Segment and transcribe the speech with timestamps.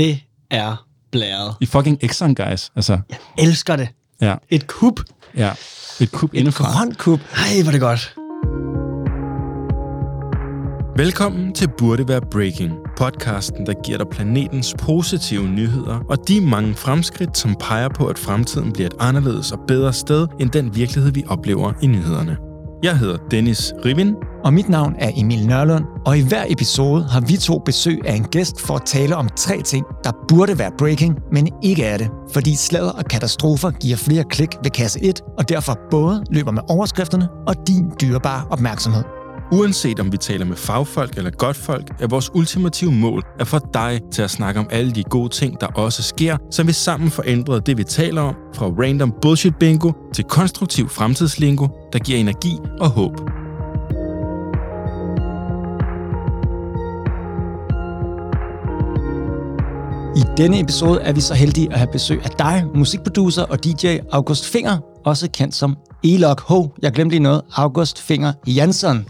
[0.00, 0.18] Det
[0.50, 1.54] er blæret.
[1.60, 2.70] I fucking Exxon, guys.
[2.76, 3.88] Altså, Jeg elsker det.
[4.20, 4.34] ja.
[4.48, 5.00] Et kub.
[5.36, 5.52] ja.
[6.00, 6.78] Et kub indenfor.
[6.78, 7.20] Grøn kub.
[7.20, 8.14] Ej, hvor er det godt.
[10.96, 16.74] Velkommen til Burde Være Breaking, podcasten, der giver dig planetens positive nyheder og de mange
[16.74, 21.12] fremskridt, som peger på, at fremtiden bliver et anderledes og bedre sted end den virkelighed,
[21.12, 22.36] vi oplever i nyhederne.
[22.82, 27.20] Jeg hedder Dennis Rivin, Og mit navn er Emil Nørlund, og i hver episode har
[27.20, 30.70] vi to besøg af en gæst for at tale om tre ting, der burde være
[30.78, 32.10] breaking, men ikke er det.
[32.32, 36.62] Fordi sladder og katastrofer giver flere klik ved kasse 1, og derfor både løber med
[36.68, 39.19] overskrifterne og din dyrebare opmærksomhed.
[39.52, 44.00] Uanset om vi taler med fagfolk eller godtfolk, er vores ultimative mål at få dig
[44.12, 47.22] til at snakke om alle de gode ting, der også sker, så vi sammen får
[47.26, 52.58] ændret det, vi taler om, fra random bullshit bingo til konstruktiv fremtidslingo, der giver energi
[52.80, 53.20] og håb.
[60.16, 63.98] I denne episode er vi så heldige at have besøg af dig, musikproducer og DJ
[64.12, 66.68] August Finger, også kendt som Elok Ho.
[66.82, 67.42] Jeg glemte lige noget.
[67.54, 69.06] August Finger Jansson.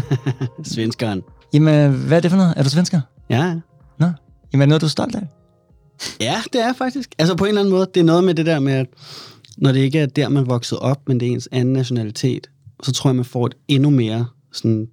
[0.64, 1.22] Svenskeren.
[1.52, 2.54] Jamen, hvad er det for noget?
[2.56, 3.00] Er du svensker?
[3.30, 3.54] Ja, ja.
[3.98, 4.06] Nå.
[4.52, 5.26] Jamen, er noget, du er stolt af?
[6.20, 7.14] Ja, det er faktisk.
[7.18, 8.86] Altså på en eller anden måde, det er noget med det der med, at
[9.58, 12.50] når det ikke er der, man voksede op, men det er ens anden nationalitet,
[12.82, 14.88] så tror jeg, man får et endnu mere sådan,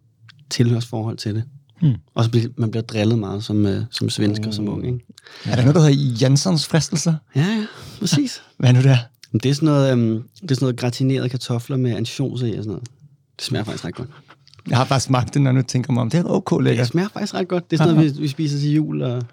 [0.50, 1.44] tilhørsforhold til det.
[1.82, 1.96] Hmm.
[2.16, 4.86] Og så bliver man bliver drillet meget som, uh, som svensker, som ung.
[4.86, 5.00] Ikke?
[5.46, 7.16] Er der noget, der hedder Janssons fristelser?
[7.36, 7.66] Ja, ja,
[8.00, 8.42] præcis.
[8.58, 8.98] Hvad er nu der?
[9.34, 12.52] Det er sådan noget, um, det er sådan noget gratinerede kartofler med ansjos i og
[12.52, 12.88] sådan noget.
[13.38, 14.10] Det smager faktisk ret godt.
[14.70, 16.10] Jeg har bare smagt det, når nu tænker mig om.
[16.10, 16.84] Det er ok lækkert.
[16.84, 17.72] Det smager faktisk ret godt.
[17.72, 19.02] Det er sådan noget, vi, vi spiser til jul.
[19.02, 19.24] Og...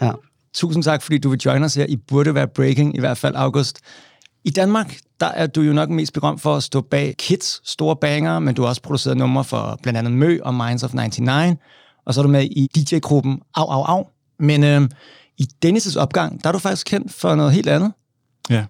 [0.00, 0.12] Ja.
[0.54, 1.86] Tusind tak, fordi du vil join os her.
[1.88, 3.80] I burde være breaking, i hvert fald August.
[4.44, 7.96] I Danmark, der er du jo nok mest berømt for at stå bag Kids store
[7.96, 11.58] banger, men du har også produceret numre for blandt andet Mø og Minds of 99,
[12.06, 14.06] og så er du med i DJ-gruppen Au Au Au.
[14.38, 14.88] Men øh,
[15.38, 17.92] i Dennis' opgang, der er du faktisk kendt for noget helt andet.
[18.50, 18.64] Ja.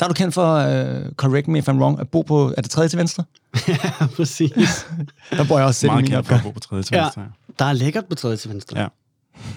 [0.00, 2.62] Der er du kendt for, uh, correct me if I'm wrong, at bo på, er
[2.62, 3.24] det tredje til venstre?
[3.68, 3.76] ja,
[4.16, 4.86] præcis.
[5.30, 7.02] Der bor jeg også selv Meget min kendt for at bo på tredje til Ja.
[7.02, 7.22] venstre.
[7.58, 8.80] Der er lækkert på tredje til venstre.
[8.80, 8.86] Ja.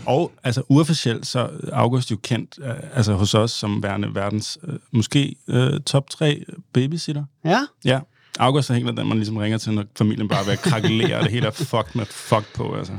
[0.06, 4.58] Og altså uofficielt, så er August jo kendt øh, altså hos os som værende verdens
[4.68, 6.44] øh, måske øh, top 3
[6.74, 7.24] babysitter.
[7.46, 7.60] ja.
[7.86, 8.00] Ja.
[8.40, 11.18] August er helt den, man ligesom ringer til, når familien bare er ved at krakelere,
[11.18, 12.94] og det hele er fucked med fuck på, altså.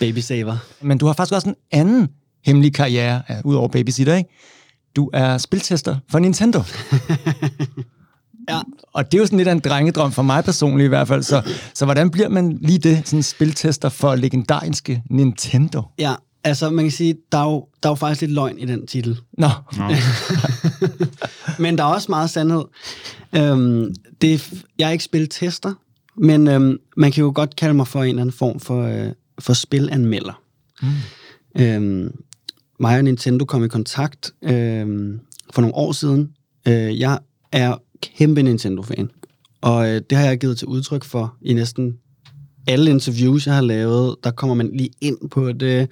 [0.00, 0.56] Baby saver.
[0.80, 2.08] Men du har faktisk også en anden
[2.44, 4.30] hemmelig karriere, uh, udover babysitter, ikke?
[4.96, 6.62] Du er spiltester for Nintendo.
[8.48, 8.60] Ja.
[8.92, 11.22] Og det er jo sådan lidt af en drengedrøm for mig personligt i hvert fald.
[11.22, 11.42] Så,
[11.74, 15.82] så hvordan bliver man lige det, sådan en spiltester for legendariske Nintendo?
[15.98, 18.64] Ja, altså man kan sige, der er jo, der er jo faktisk lidt løgn i
[18.64, 19.18] den titel.
[19.38, 19.84] Nå, Nå.
[21.62, 22.64] Men der er også meget sandhed.
[23.36, 25.74] Øhm, det er, jeg er ikke spiltester,
[26.16, 29.12] men øhm, man kan jo godt kalde mig for en eller anden form for, øh,
[29.38, 30.42] for spilanmelder.
[30.82, 30.88] Mm.
[31.62, 32.12] Øhm,
[32.80, 35.20] mig og Nintendo kom i kontakt øhm,
[35.54, 36.30] for nogle år siden.
[36.68, 37.18] Øh, jeg
[37.52, 39.10] er kæmpe Nintendo-fan,
[39.60, 41.98] og øh, det har jeg givet til udtryk for i næsten
[42.66, 44.16] alle interviews, jeg har lavet.
[44.24, 45.90] Der kommer man lige ind på det.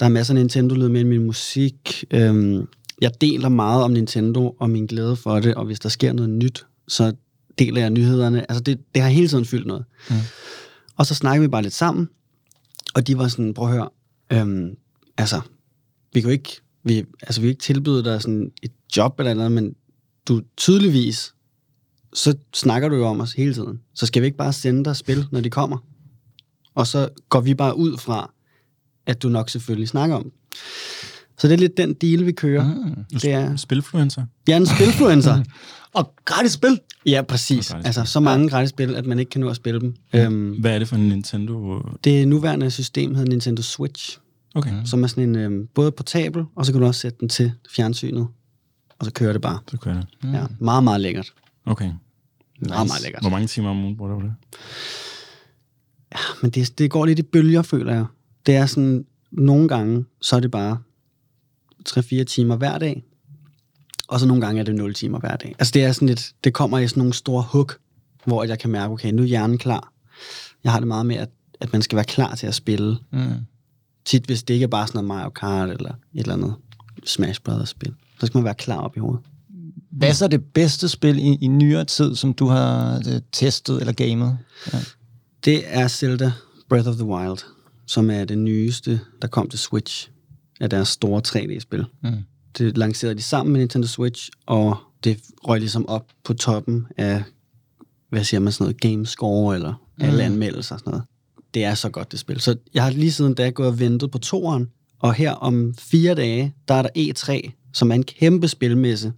[0.00, 2.04] Der er masser af Nintendo-lyd med i min musik.
[2.10, 2.66] Øhm,
[3.00, 6.30] jeg deler meget om Nintendo og min glæde for det, og hvis der sker noget
[6.30, 7.12] nyt, så
[7.58, 8.50] deler jeg nyhederne.
[8.50, 9.84] Altså, det, det har hele tiden fyldt noget.
[10.10, 10.16] Mm.
[10.96, 12.08] Og så snakkede vi bare lidt sammen,
[12.94, 13.88] og de var sådan, prøv at høre,
[14.32, 14.70] øhm,
[15.18, 15.40] altså,
[16.12, 19.34] vi kan jo ikke, vi, altså, vi kan ikke tilbyde dig sådan et job eller
[19.34, 19.74] noget, men
[20.28, 21.34] du tydeligvis,
[22.14, 23.80] så snakker du jo om os hele tiden.
[23.94, 25.78] Så skal vi ikke bare sende dig spil, når de kommer?
[26.74, 28.32] Og så går vi bare ud fra,
[29.06, 30.32] at du nok selvfølgelig snakker om.
[31.38, 32.74] Så det er lidt den deal, vi kører.
[32.74, 33.18] Mm.
[33.18, 34.24] Det er, Spilfluencer.
[34.48, 35.44] jeg er en spilfluencer.
[35.94, 36.80] og gratis spil.
[37.06, 37.70] ja, præcis.
[37.84, 39.94] Altså, så mange gratis spil, at man ikke kan nå at spille dem.
[40.14, 41.82] Øhm, Hvad er det for en Nintendo?
[42.04, 44.18] det nuværende system hedder Nintendo Switch,
[44.54, 44.86] Okay, mm.
[44.86, 47.52] som er sådan en øhm, både portabel, og så kan du også sætte den til
[47.76, 48.28] fjernsynet,
[48.98, 49.58] og så kører det bare.
[49.70, 50.06] så kører det.
[50.22, 50.34] Mm.
[50.34, 51.32] Ja, meget, meget lækkert.
[51.66, 51.92] Okay.
[52.68, 53.22] Meget, meget lækkert.
[53.22, 54.34] Hvor mange timer om ugen bruger du det?
[56.42, 58.04] Men det, det går lidt i bølger, føler jeg.
[58.46, 60.78] Det er sådan, nogle gange, så er det bare
[61.88, 63.02] 3-4 timer hver dag,
[64.08, 65.54] og så nogle gange er det 0 timer hver dag.
[65.58, 67.70] Altså det er sådan lidt, det kommer i sådan nogle store hug,
[68.24, 69.92] hvor jeg kan mærke, okay, nu er hjernen klar.
[70.64, 71.30] Jeg har det meget med, at,
[71.60, 72.98] at man skal være klar til at spille.
[73.12, 73.34] Mm.
[74.04, 76.54] Tit, hvis det ikke er bare sådan noget Mario Kart eller et eller andet
[77.06, 79.20] Smash Brothers spil, så skal man være klar op i hovedet.
[79.90, 83.80] Hvad er så det bedste spil i, i nyere tid, som du har øh, testet
[83.80, 84.38] eller gamet?
[84.72, 84.78] Ja.
[85.44, 86.32] Det er Zelda
[86.68, 87.38] Breath of the Wild,
[87.86, 90.10] som er det nyeste, der kom til Switch
[90.60, 91.84] af deres store 3D-spil.
[92.02, 92.10] Mm.
[92.58, 97.22] Det lancerede de sammen med Nintendo Switch, og det røg ligesom op på toppen af,
[98.08, 101.04] hvad siger man, sådan noget Gamescore, eller alle anmeldelser og sådan noget.
[101.54, 102.40] Det er så godt, det spil.
[102.40, 104.68] Så jeg har lige siden da gået og ventet på toeren,
[104.98, 109.12] Og her om fire dage, der er der E3, som er en kæmpe spilmesse,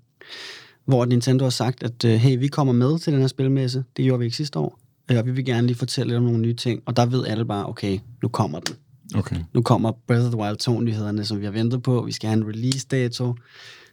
[0.87, 3.85] hvor Nintendo har sagt, at øh, hey, vi kommer med til den her spilmesse.
[3.97, 4.79] Det gjorde vi ikke sidste år.
[5.11, 6.83] Øh, Og vi vil gerne lige fortælle lidt om nogle nye ting.
[6.87, 8.77] Og der ved alle bare, okay, nu kommer den.
[9.15, 9.37] Okay.
[9.55, 12.03] Nu kommer Breath of the Wild 2-nyhederne, som vi har ventet på.
[12.03, 13.35] Vi skal have en release-dato.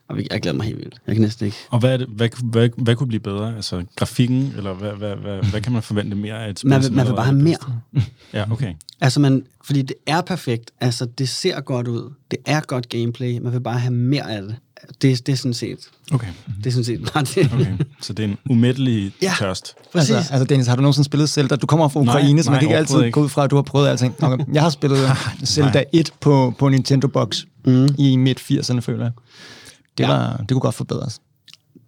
[0.10, 0.96] Og jeg glæder mig helt vildt.
[1.08, 1.58] Jeg kan næsten ikke.
[1.70, 3.56] Og hvad, er det, hvad, hvad, hvad kunne blive bedre?
[3.56, 6.70] Altså grafikken, eller hvad, hvad, hvad, hvad kan man forvente mere af et spil?
[6.70, 7.58] Man vil, man vil bare have mere.
[7.96, 8.02] er?
[8.34, 8.74] Ja, okay.
[9.02, 10.72] Altså, man, fordi det er perfekt.
[10.82, 12.14] Altså, det ser godt ud.
[12.32, 13.40] Det er godt gameplay.
[13.40, 14.56] Man vil bare have mere af det.
[15.02, 15.80] Det, det er sådan set,
[16.12, 16.28] okay.
[16.58, 17.50] det er sådan set bare det.
[17.54, 17.78] okay.
[18.02, 19.34] Så det er en umættelig Ja.
[19.40, 19.76] tørst.
[19.94, 20.16] Præcis.
[20.16, 21.56] Altså, altså, Dennis, har du nogensinde spillet Zelda?
[21.56, 23.12] Du kommer fra Nej, Ukraine, så man nej, kan ikke altid ikke.
[23.12, 24.16] gå ud fra, at du har prøvet alting.
[24.24, 24.46] Okay.
[24.54, 25.00] Jeg har spillet
[25.46, 27.88] Zelda 1 på, på Nintendo Box mm.
[27.98, 29.12] i midt-80'erne, føler jeg.
[30.00, 30.14] Det, Ja.
[30.14, 31.20] var, det kunne godt forbedres.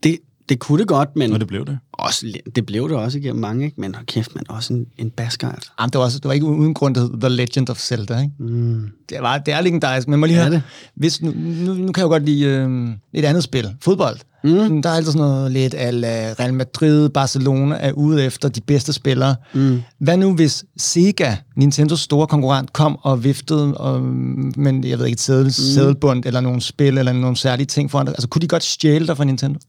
[0.04, 0.18] Det,
[0.50, 1.80] det kunne det godt, men Og det blev det.
[1.94, 3.82] også, det blev det også igennem mange, ikke?
[3.82, 5.72] men kæft, man også en, en basker, altså.
[5.80, 8.20] Jamen, det, var også, det var ikke uden grund, det hed The Legend of Zelda.
[8.20, 8.32] Ikke?
[8.40, 8.90] Mm.
[9.10, 10.62] Det, var, det er legendarisk, men må lige høre, det?
[10.96, 13.76] hvis, nu, nu, nu kan jeg jo godt lide øh, et andet spil.
[13.82, 14.18] Fodbold.
[14.44, 14.82] Mm.
[14.82, 15.92] Der er altid sådan noget lidt af
[16.40, 19.36] Real Madrid, Barcelona er ude efter de bedste spillere.
[19.54, 19.82] Mm.
[20.00, 25.16] Hvad nu hvis Sega, Nintendos store konkurrent, kom og viftede og, men jeg ved ikke,
[25.16, 25.52] et sædel, mm.
[25.52, 28.14] sædelbund eller nogle spil eller nogle særlige ting foran dig?
[28.14, 29.60] Altså kunne de godt stjæle dig fra Nintendo?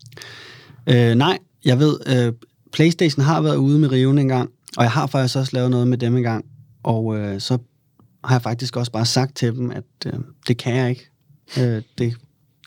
[0.86, 2.32] Øh, nej, jeg ved, øh,
[2.72, 5.88] Playstation har været ude med riven en gang, og jeg har faktisk også lavet noget
[5.88, 6.44] med dem en gang,
[6.82, 7.58] og øh, så
[8.24, 10.12] har jeg faktisk også bare sagt til dem, at øh,
[10.48, 11.10] det kan jeg ikke.
[11.58, 12.14] Øh, det,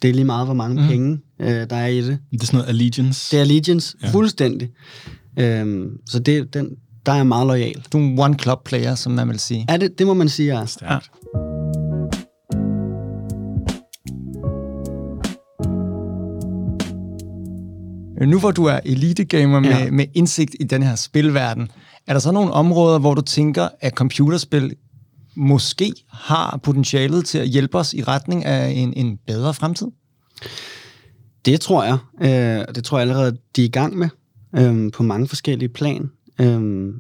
[0.02, 0.88] det er lige meget, hvor mange mm.
[0.88, 2.20] penge, øh, der er i det.
[2.32, 3.32] Det er sådan noget Allegiance.
[3.32, 4.08] Det er Allegiance, Ja.
[4.08, 4.14] ja.
[4.14, 4.70] fuldstændig.
[5.40, 6.70] Øh, så det, den,
[7.06, 7.84] der er jeg meget lojal.
[7.94, 9.66] Du er en one-club-player, som man vil sige.
[9.70, 10.66] Er det, det må man sige, ja.
[10.66, 11.12] Stærkt.
[18.26, 19.92] Nu hvor du er elite-gamer med, Ja.
[19.92, 21.72] med indsigt i den her spilverden,
[22.08, 24.76] er der så nogle områder, hvor du tænker, at computerspil
[25.36, 29.88] måske har potentialet til at hjælpe os i retning af en, en bedre fremtid?
[31.46, 31.98] Det tror jeg.
[32.22, 34.10] Øh, det tror jeg allerede, de er i gang med
[34.56, 36.10] øh, på mange forskellige plan.
[36.42, 36.94] Øh,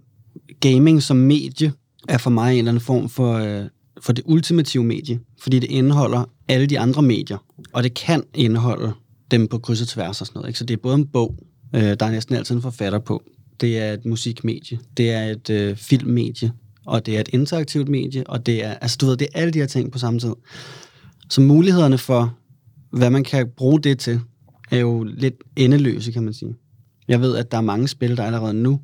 [0.60, 1.74] gaming som medie
[2.10, 3.66] er for mig en eller anden form for, øh,
[4.02, 7.38] for det ultimative medie, fordi det indeholder alle de andre medier,
[7.74, 8.94] og det kan indeholde
[9.32, 10.50] dem på kryds og tværs og sådan noget.
[10.50, 10.60] Ikke?
[10.60, 11.36] Så det er både en bog,
[11.76, 13.24] øh, der er næsten altid en forfatter på,
[13.62, 16.52] det er et musikmedie, det er et øh, filmmedie,
[16.86, 19.52] og det er et interaktivt medie, og det er, altså du ved, det er alle
[19.52, 20.34] de her ting på samme tid.
[21.30, 22.38] Så mulighederne for,
[22.92, 24.22] hvad man kan bruge det til,
[24.72, 26.56] er jo lidt endeløse, kan man sige.
[27.08, 28.82] Jeg ved, at der er mange spil, der allerede nu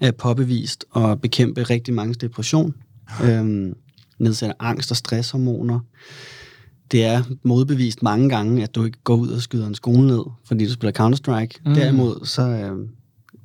[0.00, 2.74] er påbevist og bekæmpe rigtig mange depression,
[3.24, 3.74] øhm,
[4.18, 5.80] nedsætter angst og stresshormoner.
[6.92, 10.22] Det er modbevist mange gange, at du ikke går ud og skyder en skole ned,
[10.44, 11.60] fordi du spiller Counter-Strike.
[11.66, 11.74] Mm.
[11.74, 12.88] Derimod så øhm,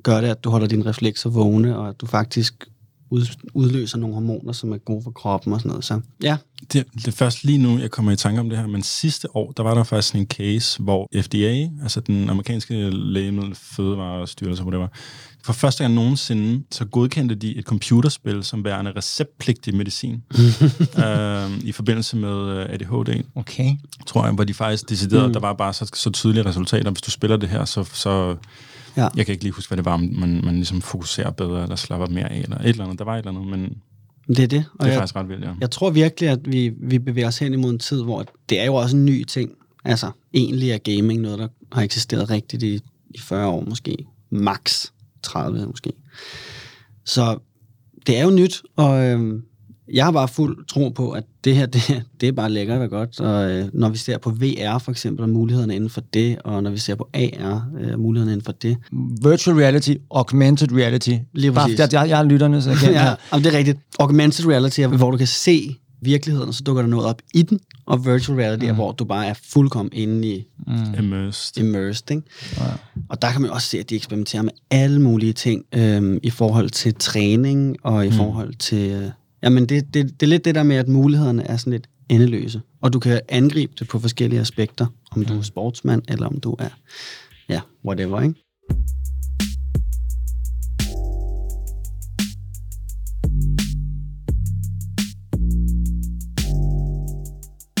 [0.02, 2.68] gør det, at du holder dine reflekser vågne, og at du faktisk
[3.10, 5.84] ud, udløser nogle hormoner, som er gode for kroppen og sådan noget.
[5.84, 6.36] Så ja,
[6.72, 9.36] Det, det er først lige nu, jeg kommer i tanke om det her, men sidste
[9.36, 14.88] år, der var der faktisk en case, hvor FDA, altså den amerikanske lægemiddel fødevarestyrelse, whatever,
[15.44, 20.22] for første gang nogensinde, så godkendte de et computerspil som værende receptpligtig medicin
[21.04, 23.70] øh, i forbindelse med øh, ADHD, Okay.
[24.06, 25.32] tror jeg, hvor de faktisk deciderede, mm.
[25.32, 26.90] der var bare så, så tydelige resultater.
[26.90, 28.36] Hvis du spiller det her, så, så
[28.96, 29.08] Ja.
[29.16, 31.76] jeg kan ikke lige huske, hvad det var, om man, man ligesom fokuserer bedre, eller
[31.76, 32.98] slapper mere af, eller et eller andet.
[32.98, 33.76] Der var et eller andet, men
[34.28, 34.64] det er det.
[34.72, 35.50] Og det er jeg, faktisk ret vildt, ja.
[35.60, 38.64] Jeg tror virkelig, at vi, vi bevæger os hen imod en tid, hvor det er
[38.64, 39.50] jo også en ny ting.
[39.84, 42.80] Altså, egentlig er gaming noget, der har eksisteret rigtigt i,
[43.10, 43.96] i 40 år måske.
[44.30, 44.86] Max
[45.24, 45.92] 30 måske.
[47.04, 47.38] Så
[48.06, 49.40] det er jo nyt, og øh,
[49.92, 52.90] jeg har bare fuld tro på, at det her, det, det er bare lækkert og
[52.90, 53.20] godt.
[53.20, 56.62] Og øh, når vi ser på VR for eksempel, og mulighederne inden for det, og
[56.62, 58.76] når vi ser på AR, øh, mulighederne inden for det.
[59.22, 61.16] Virtual reality, augmented reality.
[61.32, 61.78] Lige Bare, præcis.
[61.78, 63.78] jeg, jeg, jeg er lytterne, så jeg kan Ja, jamen, det er rigtigt.
[63.98, 67.60] Augmented reality hvor du kan se virkeligheden, og så dukker der noget op i den.
[67.86, 68.70] Og virtual reality mm.
[68.70, 70.46] er, hvor du bare er fuldkommen inde i
[70.98, 71.62] Immersed.
[71.62, 72.10] immersed.
[72.10, 72.22] Ikke?
[72.56, 72.62] Ja.
[73.08, 76.30] Og der kan man også se, at de eksperimenterer med alle mulige ting øhm, i
[76.30, 78.14] forhold til træning og i mm.
[78.14, 78.90] forhold til...
[78.90, 79.10] Øh,
[79.42, 82.60] jamen, det, det, det er lidt det der med, at mulighederne er sådan lidt endeløse.
[82.80, 86.56] Og du kan angribe det på forskellige aspekter, om du er sportsmand, eller om du
[86.58, 86.68] er,
[87.48, 88.43] ja, whatever, ikke?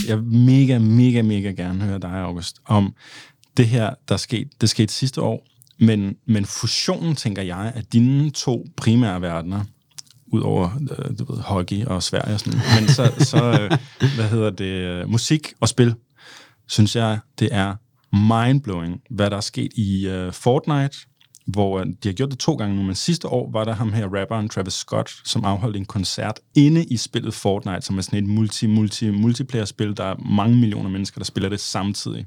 [0.08, 2.94] Jeg mega, mega, mega gerne høre dig, August, om
[3.56, 5.46] det her, der skete, det skete sidste år,
[5.78, 9.64] men, men fusionen, tænker jeg, af dine to primære verdener,
[10.26, 13.78] udover øh, du ved, hockey og Sverige og sådan, men så, så øh,
[14.16, 15.94] hvad hedder det, øh, musik og spil,
[16.66, 17.74] synes jeg, det er
[18.12, 20.96] mindblowing, hvad der er sket i øh, Fortnite
[21.46, 23.92] hvor øh, de har gjort det to gange nu, men sidste år var der ham
[23.92, 28.18] her, rapperen Travis Scott, som afholdt en koncert inde i spillet Fortnite, som er sådan
[28.18, 32.26] et multi, multi, multiplayer-spil, der er mange millioner mennesker, der spiller det samtidig,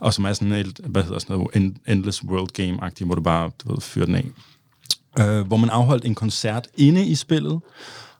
[0.00, 3.50] og som er sådan et, hvad hedder sådan noget, Endless World Game-agtigt, hvor du bare,
[3.64, 4.24] du ved, fyrer den af.
[5.18, 7.60] Øh, hvor man afholdt en koncert inde i spillet,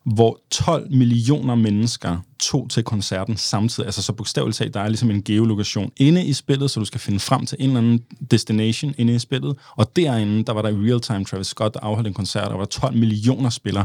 [0.04, 3.86] hvor 12 millioner mennesker tog til koncerten samtidig.
[3.86, 7.00] Altså så bogstaveligt talt, der er ligesom en geolokation inde i spillet, så du skal
[7.00, 9.56] finde frem til en eller anden destination inde i spillet.
[9.76, 12.50] Og derinde, der var der i real time Travis Scott, der afholdt en koncert, og
[12.50, 13.84] der var 12 millioner spillere.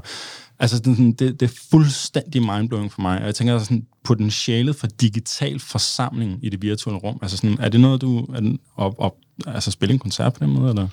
[0.60, 3.20] Altså det, det, det er fuldstændig mindblowing for mig.
[3.20, 7.20] Og jeg tænker sådan potentialet for digital forsamling i det virtuelle rum.
[7.22, 8.20] Altså sådan, er det noget, du...
[8.20, 9.16] Er den, op, op,
[9.48, 10.88] altså spille en koncert på den måde, eller?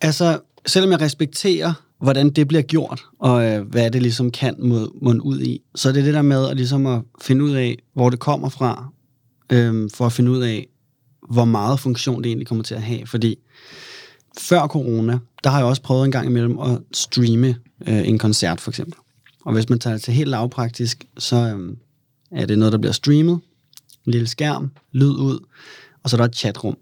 [0.00, 4.88] Altså, selvom jeg respekterer hvordan det bliver gjort, og øh, hvad det ligesom kan mod,
[5.02, 5.62] mod ud i.
[5.74, 8.48] Så er det det der med at, ligesom at finde ud af, hvor det kommer
[8.48, 8.88] fra,
[9.52, 10.68] øh, for at finde ud af,
[11.30, 13.06] hvor meget funktion det egentlig kommer til at have.
[13.06, 13.38] Fordi
[14.38, 18.60] før corona, der har jeg også prøvet en gang imellem at streame øh, en koncert,
[18.60, 18.98] for eksempel.
[19.44, 21.76] Og hvis man tager det til helt lavpraktisk, så øh,
[22.30, 23.40] er det noget, der bliver streamet,
[24.06, 25.38] en lille skærm, lyd ud,
[26.02, 26.76] og så er der et chatrum.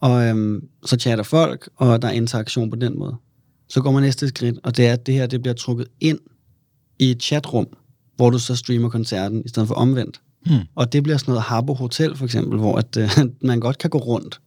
[0.00, 3.16] Og øhm, så chatter folk, og der er interaktion på den måde.
[3.68, 6.18] Så går man næste skridt, og det er, at det her det bliver trukket ind
[6.98, 7.66] i et chatrum,
[8.16, 10.20] hvor du så streamer koncerten, i stedet for omvendt.
[10.46, 10.58] Hmm.
[10.74, 13.90] Og det bliver sådan noget Harbo Hotel, for eksempel, hvor at, øh, man godt kan
[13.90, 14.40] gå rundt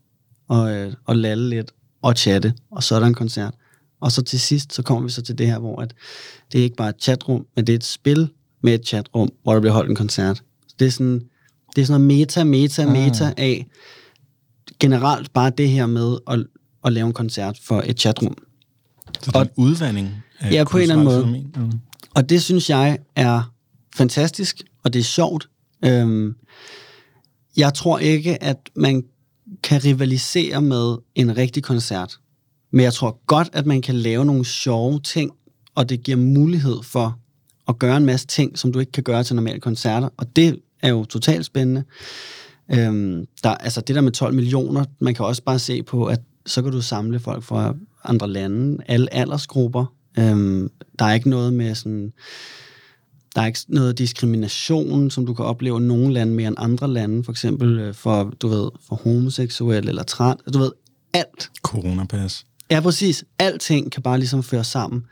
[0.48, 3.54] og, øh, og lalle lidt og chatte, og så er der en koncert.
[4.02, 5.94] Og så til sidst, så kommer vi så til det her, hvor at
[6.52, 8.30] det er ikke bare et chatrum, men det er et spil
[8.64, 10.38] med et chatrum, hvor der bliver holdt en koncert.
[10.68, 11.22] Så det er sådan,
[11.76, 12.92] det er sådan noget meta, meta, ah.
[12.92, 13.68] meta af
[14.82, 16.46] generelt bare det her med at,
[16.86, 18.38] at lave en koncert for et chatrum.
[19.22, 20.10] Så det er og, en udvandring
[20.40, 21.46] af Ja, på en eller anden måde.
[21.56, 21.72] Mm.
[22.16, 23.54] Og det synes jeg er
[23.96, 25.50] fantastisk, og det er sjovt.
[25.86, 26.36] Øhm,
[27.58, 29.04] jeg tror ikke, at man
[29.64, 32.20] kan rivalisere med en rigtig koncert.
[32.72, 35.32] Men jeg tror godt, at man kan lave nogle sjove ting,
[35.76, 37.20] og det giver mulighed for
[37.68, 40.10] at gøre en masse ting, som du ikke kan gøre til normale koncerter.
[40.18, 41.84] Og det er jo totalt spændende.
[42.74, 46.20] Øhm, der, altså det der med 12 millioner, man kan også bare se på, at
[46.46, 49.86] så kan du samle folk fra andre lande, alle aldersgrupper.
[50.20, 52.14] Øhm, der er ikke noget med sådan...
[53.36, 56.88] Der er ikke noget diskrimination, som du kan opleve i nogle lande mere end andre
[56.88, 60.42] lande, for eksempel øh, for, du ved, for homoseksuel eller trans.
[60.54, 60.72] Du ved,
[61.14, 61.50] alt.
[61.62, 62.46] Coronapas.
[62.72, 63.26] Ja, præcis.
[63.40, 65.06] Alting kan bare ligesom føre sammen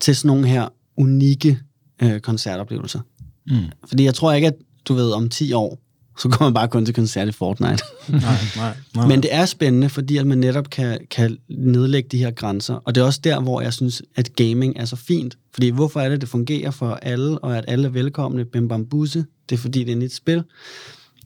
[0.00, 1.58] til sådan nogle her unikke
[2.02, 3.00] øh, koncertoplevelser.
[3.46, 3.56] Mm.
[3.88, 5.78] Fordi jeg tror ikke, at du ved, om 10 år,
[6.20, 7.84] så går man bare kun til koncert i Fortnite.
[8.08, 8.20] nej,
[8.56, 9.06] nej, nej.
[9.06, 12.74] Men det er spændende, fordi at man netop kan, kan nedlægge de her grænser.
[12.74, 15.38] Og det er også der, hvor jeg synes, at gaming er så fint.
[15.52, 18.44] Fordi hvorfor er det, det fungerer for alle, og at alle er velkomne?
[18.44, 19.24] Bim bam busse.
[19.48, 20.44] Det er fordi, det er et spil.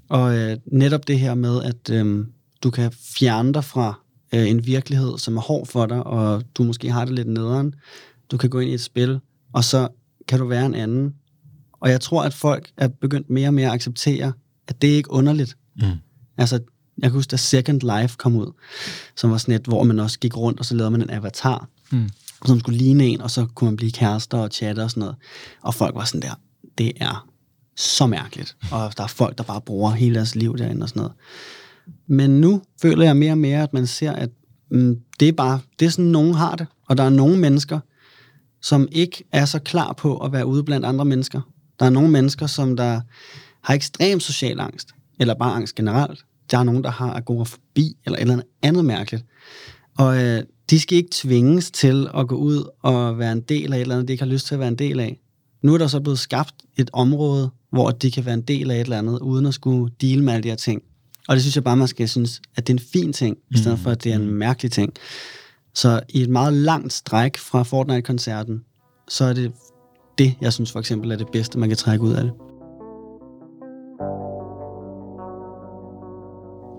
[0.08, 2.26] Og øh, netop det her med, at øh,
[2.62, 4.00] du kan fjerne dig fra
[4.34, 7.74] øh, en virkelighed, som er hård for dig, og du måske har det lidt nederen.
[8.30, 9.20] Du kan gå ind i et spil,
[9.52, 9.88] og så
[10.28, 11.14] kan du være en anden.
[11.72, 14.32] Og jeg tror, at folk er begyndt mere og mere at acceptere,
[14.68, 15.56] at det er ikke underligt.
[15.76, 15.86] Mm.
[16.38, 16.60] Altså,
[16.98, 18.52] jeg kan huske, da Second Life kom ud,
[19.16, 21.68] som var sådan et, hvor man også gik rundt, og så lavede man en avatar,
[21.92, 22.08] mm.
[22.46, 25.16] som skulle ligne en, og så kunne man blive kærester og chatte og sådan noget.
[25.62, 26.34] Og folk var sådan der,
[26.78, 27.28] det er
[27.76, 28.56] så mærkeligt.
[28.70, 31.12] Og der er folk, der bare bruger hele deres liv derinde og sådan noget.
[32.06, 34.30] Men nu føler jeg mere og mere, at man ser, at
[34.70, 36.66] mm, det er bare, det er sådan, nogen har det.
[36.88, 37.80] Og der er nogle mennesker,
[38.62, 41.40] som ikke er så klar på at være ude blandt andre mennesker.
[41.78, 43.00] Der er nogle mennesker, som der
[43.64, 44.88] har ekstrem social angst,
[45.20, 46.24] eller bare angst generelt.
[46.50, 49.24] Der er nogen, der har agorafobi, eller et eller andet, mærkeligt.
[49.98, 53.76] Og øh, de skal ikke tvinges til at gå ud og være en del af
[53.76, 55.20] et eller andet, de ikke har lyst til at være en del af.
[55.62, 58.74] Nu er der så blevet skabt et område, hvor de kan være en del af
[58.74, 60.82] et eller andet, uden at skulle deal med alle de her ting.
[61.28, 63.58] Og det synes jeg bare, man skal synes, at det er en fin ting, i
[63.58, 64.32] stedet for, at det er en mm.
[64.32, 64.92] mærkelig ting.
[65.74, 68.64] Så i et meget langt stræk fra Fortnite-koncerten,
[69.08, 69.52] så er det
[70.18, 72.32] det, jeg synes for eksempel er det bedste, man kan trække ud af det.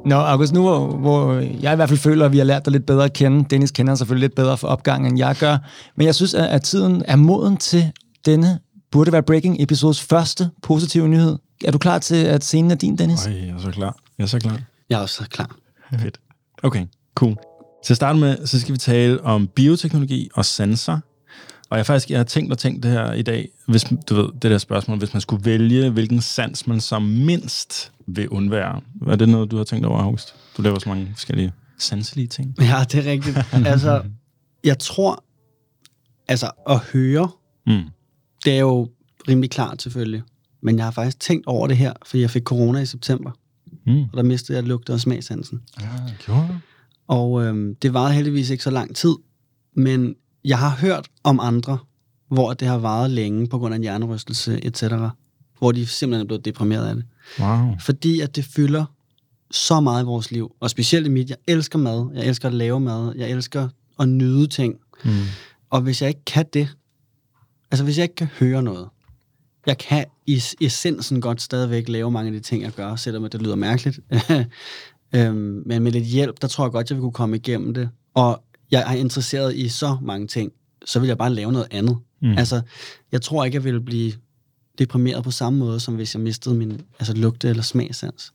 [0.05, 2.71] Nå, August, nu hvor, hvor jeg i hvert fald føler, at vi har lært dig
[2.71, 5.57] lidt bedre at kende, Dennis kender selvfølgelig lidt bedre for opgangen, end jeg gør,
[5.95, 7.91] men jeg synes, at, at tiden er moden til
[8.25, 8.59] denne
[8.91, 11.37] burde være Breaking episodes første positive nyhed.
[11.65, 13.27] Er du klar til, at scenen er din, Dennis?
[13.27, 13.97] Øj, jeg er så klar.
[14.17, 14.59] Jeg er så klar.
[14.89, 15.55] Jeg er også så klar.
[16.01, 16.19] Fedt.
[16.63, 16.85] Okay,
[17.15, 17.35] cool.
[17.85, 20.99] Til at starte med, så skal vi tale om bioteknologi og sensor.
[21.75, 24.29] Og jeg faktisk jeg har tænkt og tænkt det her i dag, hvis du ved,
[24.41, 28.81] det der spørgsmål, hvis man skulle vælge, hvilken sans man som mindst vil undvære.
[29.07, 30.35] Er det noget, du har tænkt over, August?
[30.57, 32.55] Du laver så mange forskellige sanselige ting.
[32.61, 33.37] Ja, det er rigtigt.
[33.53, 34.03] altså,
[34.63, 35.23] jeg tror,
[36.27, 37.29] altså at høre,
[37.67, 37.83] mm.
[38.45, 38.89] det er jo
[39.27, 40.23] rimelig klart selvfølgelig.
[40.61, 43.31] Men jeg har faktisk tænkt over det her, fordi jeg fik corona i september.
[43.87, 44.01] Mm.
[44.01, 45.61] Og der mistede jeg lugte- og smagsansen.
[45.79, 45.87] Ja,
[46.25, 46.59] gjorde
[47.07, 49.15] Og øhm, det varede heldigvis ikke så lang tid,
[49.75, 50.15] men
[50.45, 51.77] jeg har hørt om andre,
[52.27, 54.83] hvor det har varet længe på grund af en hjernerystelse, etc.,
[55.59, 57.05] hvor de simpelthen er blevet deprimeret af det.
[57.39, 57.75] Wow.
[57.79, 58.85] Fordi at det fylder
[59.51, 61.29] så meget i vores liv, og specielt i mit.
[61.29, 64.75] Jeg elsker mad, jeg elsker at lave mad, jeg elsker at nyde ting.
[65.05, 65.11] Mm.
[65.69, 66.69] Og hvis jeg ikke kan det,
[67.71, 68.89] altså hvis jeg ikke kan høre noget,
[69.65, 73.41] jeg kan i essensen godt stadigvæk lave mange af de ting, jeg gør, selvom det
[73.41, 73.99] lyder mærkeligt.
[75.15, 77.89] øhm, men med lidt hjælp, der tror jeg godt, jeg vil kunne komme igennem det.
[78.13, 78.43] Og
[78.79, 80.51] jeg er interesseret i så mange ting,
[80.85, 81.97] så vil jeg bare lave noget andet.
[82.21, 82.37] Mm.
[82.37, 82.61] Altså,
[83.11, 84.13] jeg tror ikke, jeg ville blive
[84.79, 88.33] deprimeret på samme måde, som hvis jeg mistede min altså, lugte- eller smagsans.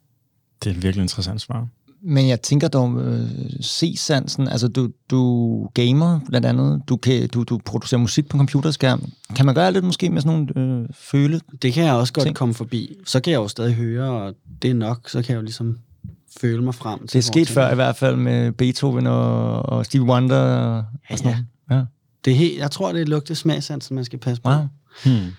[0.65, 1.69] Det er et virkelig interessant svar.
[2.03, 3.31] Men jeg tænker dog, øh,
[3.61, 8.39] se-sansen, altså du, du gamer blandt andet, du, kan, du, du producerer musik på en
[8.39, 9.13] computerskærm.
[9.37, 11.41] Kan man gøre lidt måske med sådan nogle øh, føle?
[11.63, 12.37] Det kan jeg også godt Ting.
[12.37, 12.97] komme forbi.
[13.07, 15.79] Så kan jeg jo stadig høre, og det er nok, så kan jeg jo ligesom
[16.41, 17.13] føle mig frem til.
[17.13, 21.19] Det er sket før i hvert fald med Beethoven og, og Stevie Wonder og, og
[21.19, 21.47] sådan noget.
[21.71, 21.85] Ja.
[22.25, 24.49] Det er helt, jeg tror, det er lugte smagssansen, man skal passe på.
[24.49, 24.59] Wow.
[25.05, 25.33] Hmm.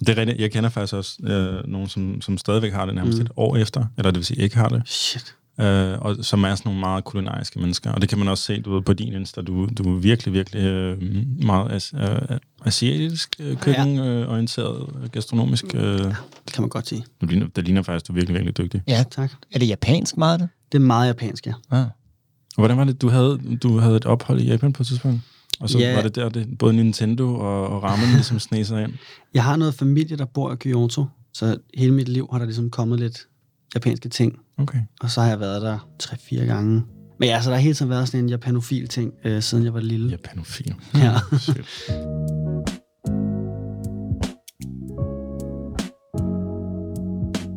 [0.00, 0.40] Det er rigtigt.
[0.40, 3.24] Jeg kender faktisk også øh, nogen, som, som stadigvæk har det nærmest mm.
[3.24, 5.34] et år efter, eller det vil sige ikke har det, Shit.
[5.60, 7.92] Øh, og som er sådan nogle meget kulinariske mennesker.
[7.92, 9.40] Og det kan man også se du ved, på din Insta.
[9.42, 11.02] Du, du er virkelig, virkelig øh,
[11.44, 15.64] meget as, øh, asiatisk øh, køkkenorienteret, gastronomisk.
[15.74, 17.04] Øh, Det kan man godt sige.
[17.20, 18.82] du ligner, det ligner faktisk, du er virkelig, virkelig dygtig.
[18.88, 19.32] Ja, Tak.
[19.52, 20.48] er det japansk meget det?
[20.72, 21.52] Det er meget japansk, ja.
[21.72, 21.78] Ja.
[21.80, 25.20] Og hvordan var det, du havde, du havde et ophold i Japan på et tidspunkt?
[25.60, 25.94] Og så Ja.
[25.94, 28.92] var det der, det, både Nintendo og, og ramen ligesom sne sig ind.
[29.34, 32.70] Jeg har noget familie, der bor i Kyoto, så hele mit liv har der ligesom
[32.70, 33.26] kommet lidt
[33.74, 34.38] japanske ting.
[34.58, 34.78] Okay.
[35.00, 36.82] Og så har jeg været der tre-fire gange.
[37.18, 39.74] Men ja, altså, der har hele tiden været sådan en japanofil ting, øh, siden jeg
[39.74, 40.10] var lille.
[40.10, 40.74] Japanofil.
[40.94, 41.12] Ja.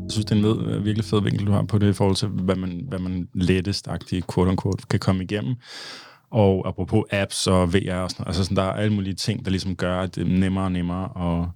[0.04, 2.16] Jeg synes, det er en ved, virkelig fed vinkel, du har på det i forhold
[2.16, 3.88] til, hvad man, hvad man lettest
[4.34, 5.56] quote unquote, kan komme igennem.
[6.32, 9.52] Og apropos apps og VR og sådan altså sådan, der er alle mulige ting, der
[9.52, 11.48] ligesom gør, at det er nemmere og nemmere at,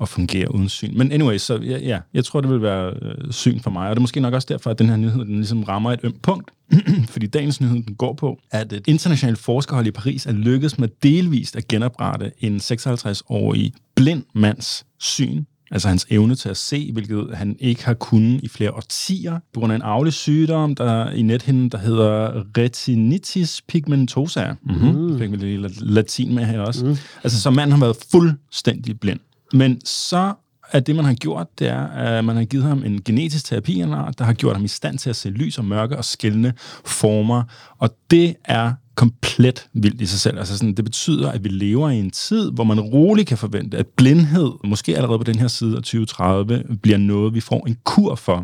[0.00, 0.98] at fungere uden syn.
[0.98, 3.90] Men anyway, så ja, ja jeg tror, det vil være øh, syn for mig, og
[3.90, 6.22] det er måske nok også derfor, at den her nyhed, den ligesom rammer et ømt
[6.22, 6.50] punkt,
[7.12, 10.88] fordi dagens nyhed, den går på, at et internationalt forskerhold i Paris er lykkedes med
[11.02, 17.28] delvist at genoprette en 56-årig blind mands syn, altså hans evne til at se, hvilket
[17.34, 21.22] han ikke har kunnet i flere årtier, på grund af en arvelig sygdom, der i
[21.22, 24.52] nethinden, der hedder retinitis pigmentosa.
[24.62, 25.18] Mm-hmm.
[25.18, 26.86] Fik vi lidt latin med her også.
[26.86, 26.96] Mm.
[27.24, 29.20] Altså, så manden har været fuldstændig blind.
[29.52, 30.32] Men så
[30.72, 33.78] er det, man har gjort, det er, at man har givet ham en genetisk terapi,
[34.18, 36.52] der har gjort ham i stand til at se lys og mørke og skældne
[36.84, 37.42] former.
[37.78, 40.38] Og det er komplet vildt i sig selv.
[40.38, 43.78] Altså sådan, det betyder, at vi lever i en tid, hvor man roligt kan forvente,
[43.78, 47.76] at blindhed, måske allerede på den her side af 2030, bliver noget, vi får en
[47.84, 48.36] kur for.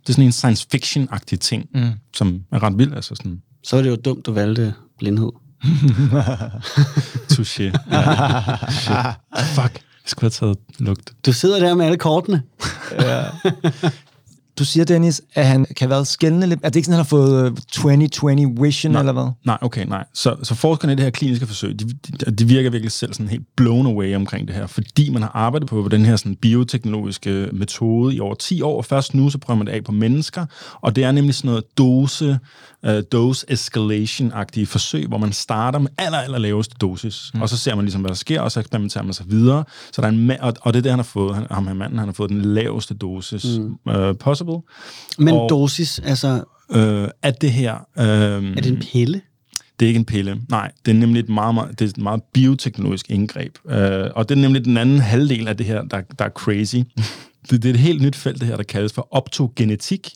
[0.00, 1.90] Det er sådan en science fiction-agtig ting, mm.
[2.14, 2.94] som er ret vild.
[2.94, 5.30] Altså sådan, Så var det jo dumt, du valgte blindhed.
[7.32, 7.62] touché.
[7.90, 8.02] Ja.
[8.70, 8.96] Shit.
[9.56, 9.80] Fuck.
[10.06, 11.12] Jeg skulle have taget lugt.
[11.26, 12.42] Du sidder der med alle kortene.
[14.58, 16.60] Du siger, Dennis, at han kan være skældende lidt.
[16.62, 19.00] Er det ikke sådan, at han har fået øh, 2020 vision, Nej.
[19.00, 19.28] eller hvad?
[19.44, 20.04] Nej, okay, nej.
[20.14, 23.28] Så, så forskerne i det her kliniske forsøg, de, de, de virker virkelig selv sådan
[23.28, 26.36] helt blown away omkring det her, fordi man har arbejdet på, på den her sådan
[26.36, 29.92] bioteknologiske metode i over 10 år, og først nu så prøver man det af på
[29.92, 30.46] mennesker,
[30.80, 32.38] og det er nemlig sådan noget dose,
[32.88, 37.42] uh, dose escalation-agtige forsøg, hvor man starter med aller, aller laveste dosis, mm.
[37.42, 40.02] og så ser man ligesom, hvad der sker, og så eksperimenterer man sig videre, så
[40.02, 41.74] der er en ma- og, og det er det, han har fået, han, ham her
[41.74, 43.94] manden, han har fået den laveste dosis mm.
[43.94, 44.58] uh, possible.
[45.18, 47.74] Men og, dosis, altså, Øh, at det her...
[47.98, 49.20] Øh, er det en pille?
[49.80, 50.40] det er ikke en pille.
[50.48, 53.58] Nej, det er nemlig et meget, meget, det er et meget bioteknologisk indgreb.
[53.68, 56.76] Øh, og det er nemlig den anden halvdel af det her, der, der er crazy.
[57.50, 60.12] Det, det er et helt nyt felt, det her, der kaldes for optogenetik.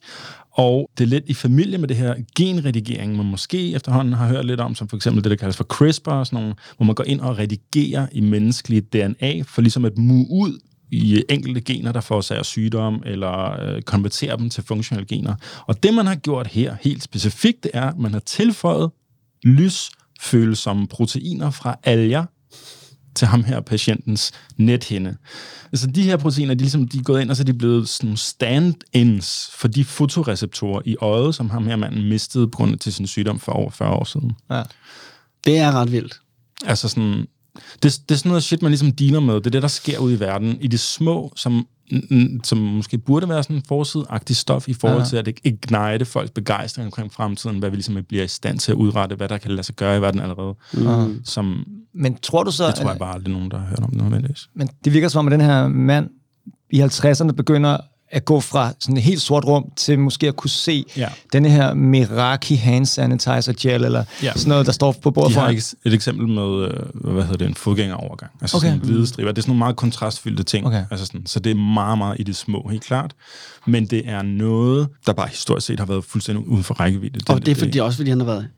[0.52, 4.44] Og det er lidt i familie med det her genredigering, man måske efterhånden har hørt
[4.46, 6.94] lidt om, som for eksempel det, der kaldes for CRISPR, og sådan nogle, hvor man
[6.94, 10.60] går ind og redigerer i menneskeligt DNA, for ligesom at mue ud
[10.92, 15.34] i enkelte gener, der forårsager sygdom, eller øh, konvertere dem til funktionelle gener.
[15.66, 18.90] Og det, man har gjort her helt specifikt, det er, at man har tilføjet
[19.44, 22.24] lysfølsomme proteiner fra alger
[23.14, 25.16] til ham her patientens nethinde.
[25.72, 27.54] Altså de her proteiner, de, er ligesom, de er gået ind, og så er de
[27.54, 32.72] blevet sådan stand-ins for de fotoreceptorer i øjet, som ham her manden mistede på grund
[32.72, 34.32] af til sin sygdom for over 40 år siden.
[34.50, 34.62] Ja.
[35.44, 36.20] Det er ret vildt.
[36.66, 37.26] Altså sådan,
[37.82, 39.34] det, det er sådan noget shit, man ligesom dealer med.
[39.34, 40.58] Det er det, der sker ud i verden.
[40.60, 41.66] I det små, som,
[42.44, 45.08] som måske burde være sådan en forsideagtig stof i forhold ja.
[45.08, 48.76] til at ignite folks begejstring omkring fremtiden, hvad vi ligesom bliver i stand til at
[48.76, 50.54] udrette, hvad der kan lade sig gøre i verden allerede.
[50.72, 51.24] Mm.
[51.24, 51.64] Som,
[51.94, 52.66] Men tror du så...
[52.66, 54.48] det tror jeg bare aldrig nogen, der har hørt om nødvendigvis.
[54.54, 56.08] Men det virker som om, at den her mand
[56.70, 57.76] i 50'erne begynder
[58.12, 61.08] at gå fra sådan et helt sort rum til måske at kunne se Ja.
[61.32, 64.32] denne her Meraki hand sanitizer gel, eller Ja.
[64.36, 65.56] sådan noget, der står på bordet har foran.
[65.56, 68.32] et, et eksempel med, øh, hvad hedder det, en fodgængerovergang.
[68.40, 68.66] Altså Okay.
[68.66, 69.32] sådan hvide striber.
[69.32, 70.66] Det er sådan nogle meget kontrastfyldte ting.
[70.66, 70.84] Okay.
[70.90, 73.14] Altså sådan, så det er meget, meget i det små, helt klart.
[73.66, 77.20] Men det er noget, der bare historisk set har været fuldstændig uden for rækkevidde.
[77.28, 78.48] Og det er fordi, også fordi han har været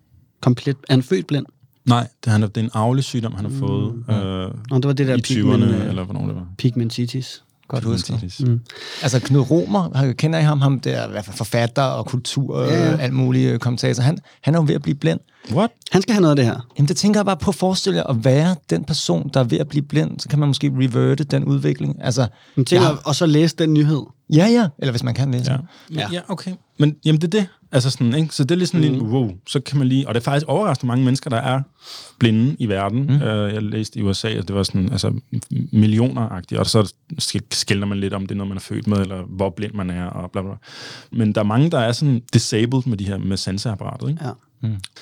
[0.42, 0.76] komplet...
[0.90, 1.46] Han født blind?
[1.84, 4.84] Nej, det, han, er- det er en arvelig sygdom, han har fået øh, Nå, det
[4.86, 6.46] var det der i 20'erne, pigment, øh, eller hvornår det var.
[6.58, 7.42] pigmentitis.
[7.68, 8.34] Godt husket.
[8.40, 8.60] Mm.
[9.02, 10.60] Altså Knud Romer, kender I ham?
[10.60, 14.02] Ham der er i hvert fald forfatter og kultur, Ja, ja, alt mulige kommentator.
[14.02, 15.20] Han, han er jo ved at blive blind.
[15.52, 15.70] What?
[15.90, 16.66] Han skal have noget af det her.
[16.78, 19.44] Jamen det tænker jeg bare på at forestille jer at være den person, der er
[19.44, 20.20] ved at blive blind.
[20.20, 21.96] Så kan man måske reverte den udvikling.
[22.04, 22.94] Altså, Men tænker, Ja.
[23.04, 24.02] Og så læse den nyhed.
[24.32, 24.68] Ja, ja.
[24.78, 25.52] Eller hvis man kan læse.
[25.52, 25.58] Ja.
[25.90, 26.00] Ja.
[26.00, 26.08] Ja.
[26.12, 26.52] ja, okay.
[26.78, 27.48] Men jamen, det er det.
[27.72, 28.34] Altså sådan, ikke?
[28.34, 28.94] Så det er lige sådan mm.
[28.94, 30.08] en, wow, så kan man lige...
[30.08, 31.62] Og det er faktisk overraskende mange mennesker, der er
[32.18, 33.02] blinde i verden.
[33.02, 33.14] Mm.
[33.14, 35.20] Uh, jeg læste i USA, at det var sådan, altså
[35.72, 36.92] millioner-agtigt, og så
[37.50, 39.90] skældner man lidt om, det er noget, man er født med, eller hvor blind man
[39.90, 40.52] er, og bla bla.
[41.12, 44.24] Men der er mange, der er sådan disabled med de her, med sanseapparatet, ikke?
[44.24, 44.30] Ja.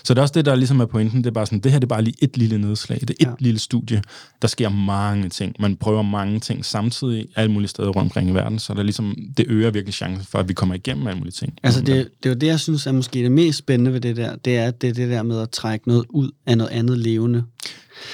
[0.05, 1.19] Så det er også det, der ligesom er pointen.
[1.19, 2.99] Det er bare sådan, det her det er bare lige et lille nedslag.
[3.01, 3.33] Det er et Ja.
[3.39, 4.03] lille studie.
[4.43, 5.57] Der sker mange ting.
[5.61, 8.59] Man prøver mange ting samtidig, alle mulige steder rundt omkring i verden.
[8.59, 11.33] Så der er ligesom, det øger virkelig chancen for, at vi kommer igennem alle mulige
[11.33, 11.53] ting.
[11.63, 11.87] Altså, det,
[12.23, 14.37] det er jo det, jeg synes er måske det mest spændende ved det der.
[14.37, 17.45] Det er, det er det der med at trække noget ud af noget andet levende,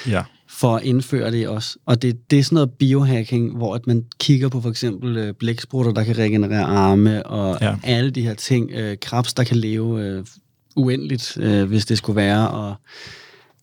[0.09, 0.23] Ja.
[0.49, 1.79] for at indføre det os.
[1.87, 5.35] Og det, det er sådan noget biohacking, hvor at man kigger på for eksempel øh,
[5.35, 7.59] blæksprutter, der kan regenerere arme, og.
[7.61, 7.77] Ja.
[7.83, 8.71] alle de her ting.
[8.71, 10.25] Øh, krebs, der kan leve øh,
[10.77, 12.75] uendeligt, øh, hvis det skulle være, og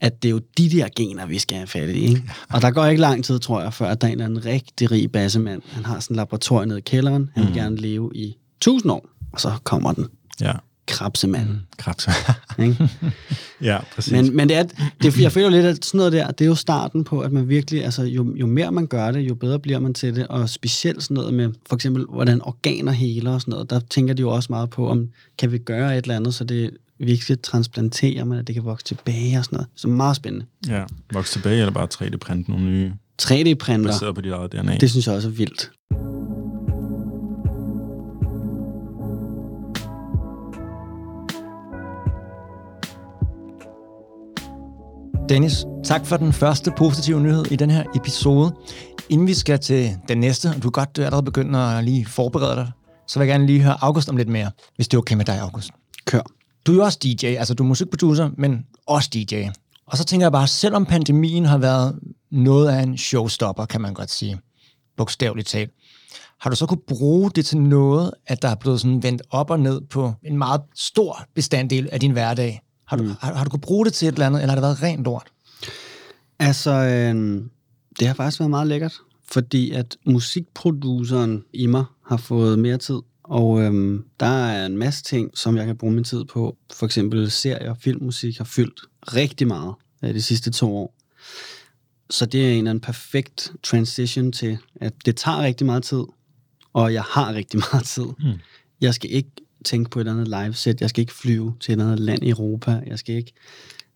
[0.02, 1.94] at det er jo de der gener, vi skal have fat i.
[2.06, 2.24] Ikke?
[2.50, 4.92] Og der går ikke lang tid, tror jeg, før at der er en anden rigtig
[4.92, 5.62] rig bassemand.
[5.72, 7.30] Han har sådan en laboratorium nede i kælderen.
[7.34, 7.56] Han vil Mm.
[7.56, 9.06] gerne leve i tusind år.
[9.34, 10.08] Og så kommer den.
[10.42, 10.52] Ja.
[10.88, 11.62] Krebsemanden.
[11.78, 12.08] Krebs.
[12.60, 12.90] Ikke?
[13.62, 14.12] ja, præcis.
[14.14, 14.64] Men, men det er,
[15.02, 17.50] det, jeg føler lidt, at sådan noget der, det er jo starten på, at man
[17.50, 20.50] virkelig, altså jo, jo mere man gør det, jo bedre bliver man til det, og
[20.50, 24.22] specielt sådan noget med, for eksempel, hvordan organer heler og sådan noget, der tænker de
[24.22, 26.72] jo også meget på, om kan vi gøre et eller andet, så det
[27.06, 29.68] vi ikke skal transplantere, men at det kan vokse tilbage og sådan noget.
[29.76, 30.46] Så meget spændende.
[30.68, 30.84] ja.
[31.14, 34.78] Voks tilbage, eller bare 3D-print nogle nye, 3D-printer, baseret på dit eget DNA.
[34.78, 35.72] det synes jeg også er vildt.
[45.30, 48.56] Dennis, tak for den første positive nyhed i den her episode.
[49.10, 52.56] Inden vi skal til den næste, og du er godt allerede begyndt at lige forberede
[52.56, 52.72] dig,
[53.08, 55.26] så vil jeg gerne lige høre August om lidt mere, hvis det er okay med
[55.26, 55.70] dig, August.
[56.06, 56.22] Kør.
[56.66, 59.48] Du er jo også DJ, altså du er musikproducer, men også DJ.
[59.86, 62.00] Og så tænker jeg bare, selvom pandemien har været
[62.32, 64.40] noget af en showstopper, kan man godt sige,
[64.98, 65.72] bogstaveligt talt,
[66.40, 69.50] har du så kunne bruge det til noget, at der er blevet sådan vendt op
[69.50, 72.62] og ned på en meget stor bestanddel af din hverdag?
[72.86, 73.14] Har du, mm.
[73.20, 75.04] har, har du kunne bruge det til et eller andet, eller har det været rent
[75.04, 75.28] lort?
[76.40, 77.42] Altså, øh,
[78.00, 78.94] det har faktisk været meget lækkert,
[79.32, 83.00] fordi at musikproduceren i mig har fået mere tid,
[83.34, 86.58] og øh, der er en masse ting, som jeg kan bruge min tid på.
[86.74, 90.96] For eksempel serier og filmmusik har fyldt rigtig meget øh, de sidste to år.
[92.10, 96.04] Så det er en eller anden perfekt transition til, at det tager rigtig meget tid,
[96.74, 98.06] og jeg har rigtig meget tid.
[98.20, 98.40] Mm.
[98.82, 99.30] Jeg skal ikke
[99.66, 102.24] tænke på et eller andet live-set, jeg skal ikke flyve til et eller andet land
[102.24, 103.34] i Europa, jeg skal ikke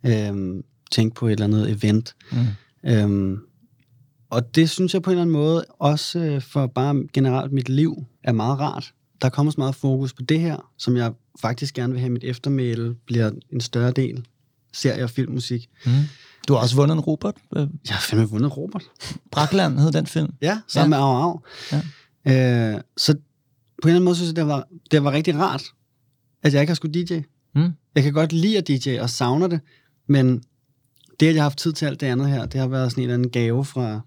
[0.06, 2.15] øh, tænke på et eller andet event.
[2.32, 2.89] Mm.
[2.89, 3.39] Øhm,
[4.30, 7.69] og det synes jeg på en eller anden måde, også øh, for bare generelt mit
[7.69, 8.93] liv, er meget rart.
[9.21, 12.23] Der kommer så meget fokus på det her, som jeg faktisk gerne vil have, mit
[12.23, 14.25] eftermæle bliver en større del.
[14.73, 15.69] Serie og filmmusik.
[15.86, 15.91] Mm.
[16.47, 17.36] Du har også vundet en Robert.
[17.56, 18.84] Jeg har fandme vundet Robert.
[19.32, 20.34] Brakland hed den film.
[20.41, 20.97] Ja, sammen Ja.
[20.99, 21.39] med Au Au.
[22.25, 22.73] Ja.
[22.75, 25.63] Øh, så på en eller anden måde synes jeg, det var, det var rigtig rart,
[26.43, 27.19] at jeg ikke har skulle DJ.
[27.56, 27.71] Mm.
[27.95, 29.60] Jeg kan godt lide at DJ og savner det,
[30.08, 30.43] men
[31.19, 33.01] det, at jeg har haft tid til alt det andet her, det har været sådan
[33.01, 34.01] en eller anden gave fra...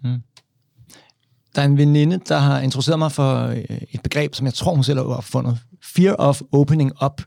[1.55, 3.57] Der er en veninde, der har introduceret mig for øh,
[3.91, 5.57] et begreb, som jeg tror, hun selv har opfundet.
[5.83, 7.21] Fear of opening up.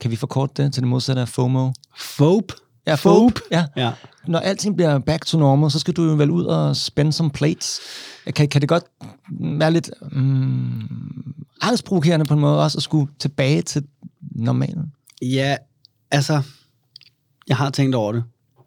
[0.00, 1.72] Kan vi forkorte det til det modsatte af FOMO?
[1.98, 2.54] Fope.
[2.86, 3.40] Ja, Fope.
[3.50, 3.66] Ja.
[3.76, 3.92] Ja.
[4.26, 7.30] Når alting bliver back to normal, så skal du jo vel ud og spænde some
[7.30, 7.80] plates.
[8.34, 8.84] Kan, kan det godt
[9.40, 13.84] være lidt mm, angstprovokerende på en måde også at skulle tilbage til
[14.20, 14.92] normalen?
[15.22, 15.56] Ja,
[16.10, 16.42] altså,
[17.48, 18.24] jeg har tænkt over det,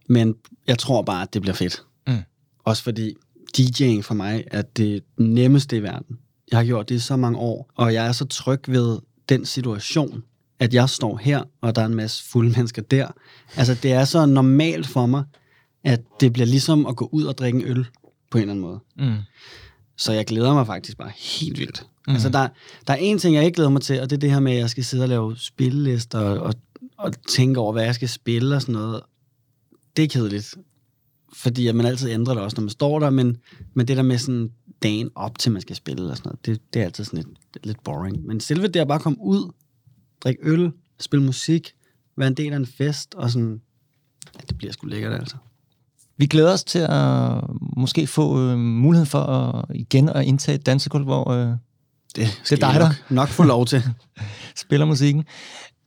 [0.10, 0.36] men
[0.68, 1.84] jeg tror bare, at det bliver fedt.
[2.08, 2.18] Mm.
[2.66, 3.14] Også fordi
[3.58, 6.18] DJ'ing for mig er det nemmeste i verden.
[6.52, 9.46] Jeg har gjort det i så mange år, og jeg er så tryg ved den
[9.46, 10.24] situation,
[10.60, 13.08] at jeg står her, og der er en masse fulde mennesker der.
[13.56, 15.24] Altså, det er så normalt for mig,
[15.84, 17.88] at det bliver ligesom at gå ud og drikke en øl
[18.32, 18.80] på en eller anden måde.
[18.98, 19.18] Mm.
[19.98, 21.88] Så jeg glæder mig faktisk bare helt vildt.
[22.08, 22.14] Mm.
[22.14, 22.48] Altså, der,
[22.88, 24.52] der er en ting, jeg ikke glæder mig til, og det er det her med,
[24.52, 26.54] at jeg skal sidde og lave spillelister og, og,
[26.98, 29.02] og tænke over, hvad jeg skal spille og sådan noget.
[29.98, 30.56] Det er kedeligt.
[31.36, 33.38] Fordi at man altid ændrer det også, når man står der, men,
[33.74, 34.52] men det der med sådan
[34.84, 37.66] dagen op til, man skal spille og sådan noget, det, det er altid sådan lidt,
[37.66, 38.26] lidt boring.
[38.26, 39.52] Men selve det at bare komme ud,
[40.24, 41.74] drikke øl, spille musik,
[42.18, 43.62] være en del af en fest, og sådan,
[44.36, 45.36] ja, det bliver sgu lækkert altså.
[46.18, 47.42] Vi glæder os til at
[47.78, 51.58] måske få øh, mulighed for at, igen at indtage et dansegulv, hvor øh, Det,
[52.16, 52.80] Det er dig, der.
[52.80, 53.84] nok, nok få lov til.
[54.64, 55.24] spiller musikken.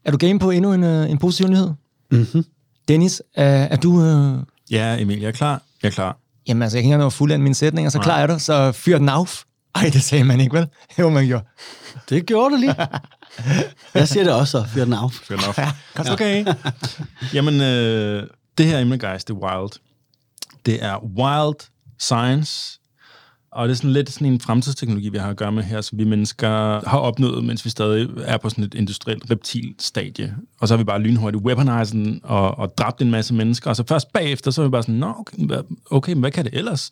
[0.04, 1.70] Er du game på endnu en, øh, en positiv nyhed?
[2.10, 2.44] mm-hmm.
[2.88, 4.02] Dennis, er, er du...
[4.02, 4.38] Øh,
[4.70, 5.62] Ja, Emil, jeg er klar.
[5.82, 6.16] Jeg er klar.
[6.48, 8.04] jamen altså, jeg kan ikke nå fuld af mine sætninger, så Nej.
[8.04, 9.26] klar er du, så fyr den af.
[9.74, 10.66] Ej, det sagde man ikke, vel?
[10.98, 11.44] Jo, man gjorde.
[12.08, 12.74] Det gjorde du lige.
[13.94, 15.12] Jeg siger det også, fyr den af.
[15.12, 15.54] Fair enough.
[15.58, 16.12] Ja, godt så.
[16.12, 16.46] Okay.
[17.34, 18.26] Jamen, øh,
[18.58, 19.70] det her emne, guys, det er wild.
[20.66, 22.77] Det er wild science,
[23.58, 25.98] og det er sådan lidt sådan en fremtidsteknologi, vi har at gøre med her, som
[25.98, 26.48] vi mennesker
[26.88, 30.36] har opnået, mens vi stadig er på sådan et industrielt reptilstadie.
[30.60, 33.76] Og så har vi bare lynhurtigt weaponized den og, og dræbt en masse mennesker, og
[33.76, 36.54] så først bagefter, så er vi bare sådan, nå, okay, okay men hvad kan det
[36.54, 36.90] ellers?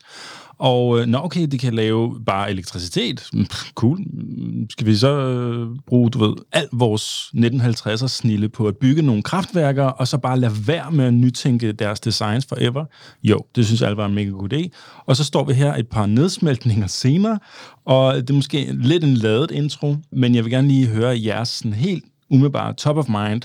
[0.59, 3.29] Og øh, nå, okay, de kan lave bare elektricitet.
[3.33, 3.97] Mm, Cool.
[3.99, 9.01] Mm, Skal vi så øh, bruge, du ved, alt vores 1950'er snille på at bygge
[9.01, 12.85] nogle kraftværker, og så bare lade være med at nytænke deres designs forever?
[13.23, 14.69] Jo, det synes alle var en mega god idé.
[15.05, 17.39] Og så står vi her et par nedsmeltninger senere,
[17.85, 21.49] og det er måske lidt en ladet intro, men jeg vil gerne lige høre jeres
[21.49, 23.41] sådan helt umiddelbare top of mind.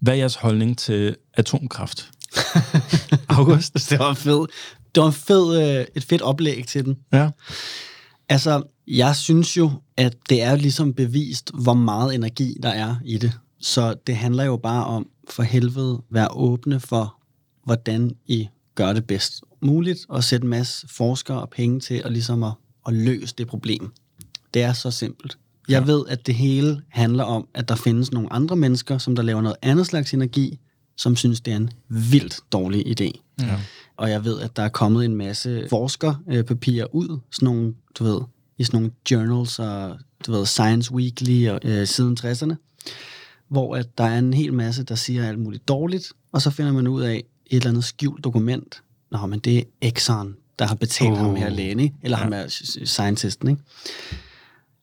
[0.00, 2.10] Hvad er jeres holdning til atomkraft?
[3.28, 3.90] August?
[3.90, 4.50] Det var fedt.
[4.98, 6.96] Det var en fed, øh, et fedt oplæg til den.
[7.12, 7.30] Ja.
[8.28, 13.18] Altså, jeg synes jo, at det er ligesom bevist, hvor meget energi der er i
[13.18, 13.32] det.
[13.60, 17.16] Så det handler jo bare om, for helvede, være åbne for,
[17.64, 22.12] hvordan I gør det bedst muligt, og sætte en masse forskere og penge til at,
[22.12, 22.52] ligesom at,
[22.86, 23.92] at løse det problem.
[24.54, 25.38] Det er så simpelt.
[25.68, 29.22] Jeg ved, at det hele handler om, at der findes nogle andre mennesker, som der
[29.22, 30.58] laver noget andet slags energi,
[30.96, 33.10] som synes, det er en vildt dårlig idé.
[33.40, 33.58] Ja.
[33.98, 38.20] Og jeg ved, at der er kommet en masse forskerpapirer ud, sådan nogle, du ved,
[38.58, 42.54] i sådan nogle journals og, du ved, Science Weekly og, øh, siden 60'erne,
[43.48, 46.72] hvor at der er en hel masse, der siger alt muligt dårligt, og så finder
[46.72, 48.82] man ud af et eller andet skjult dokument.
[49.10, 51.18] Nå, men det er Exxon, der har betalt oh.
[51.18, 51.94] ham her lægen, ikke?
[52.02, 52.22] eller ja.
[52.22, 52.46] ham her
[52.84, 53.48] scientisten.
[53.48, 53.62] Ikke?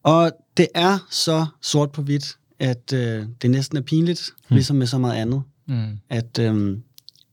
[0.04, 4.56] Og det er så sort på hvidt, at øh, det næsten er pinligt, hmm.
[4.56, 6.00] ligesom med så meget andet, Mm.
[6.10, 6.78] at, øh,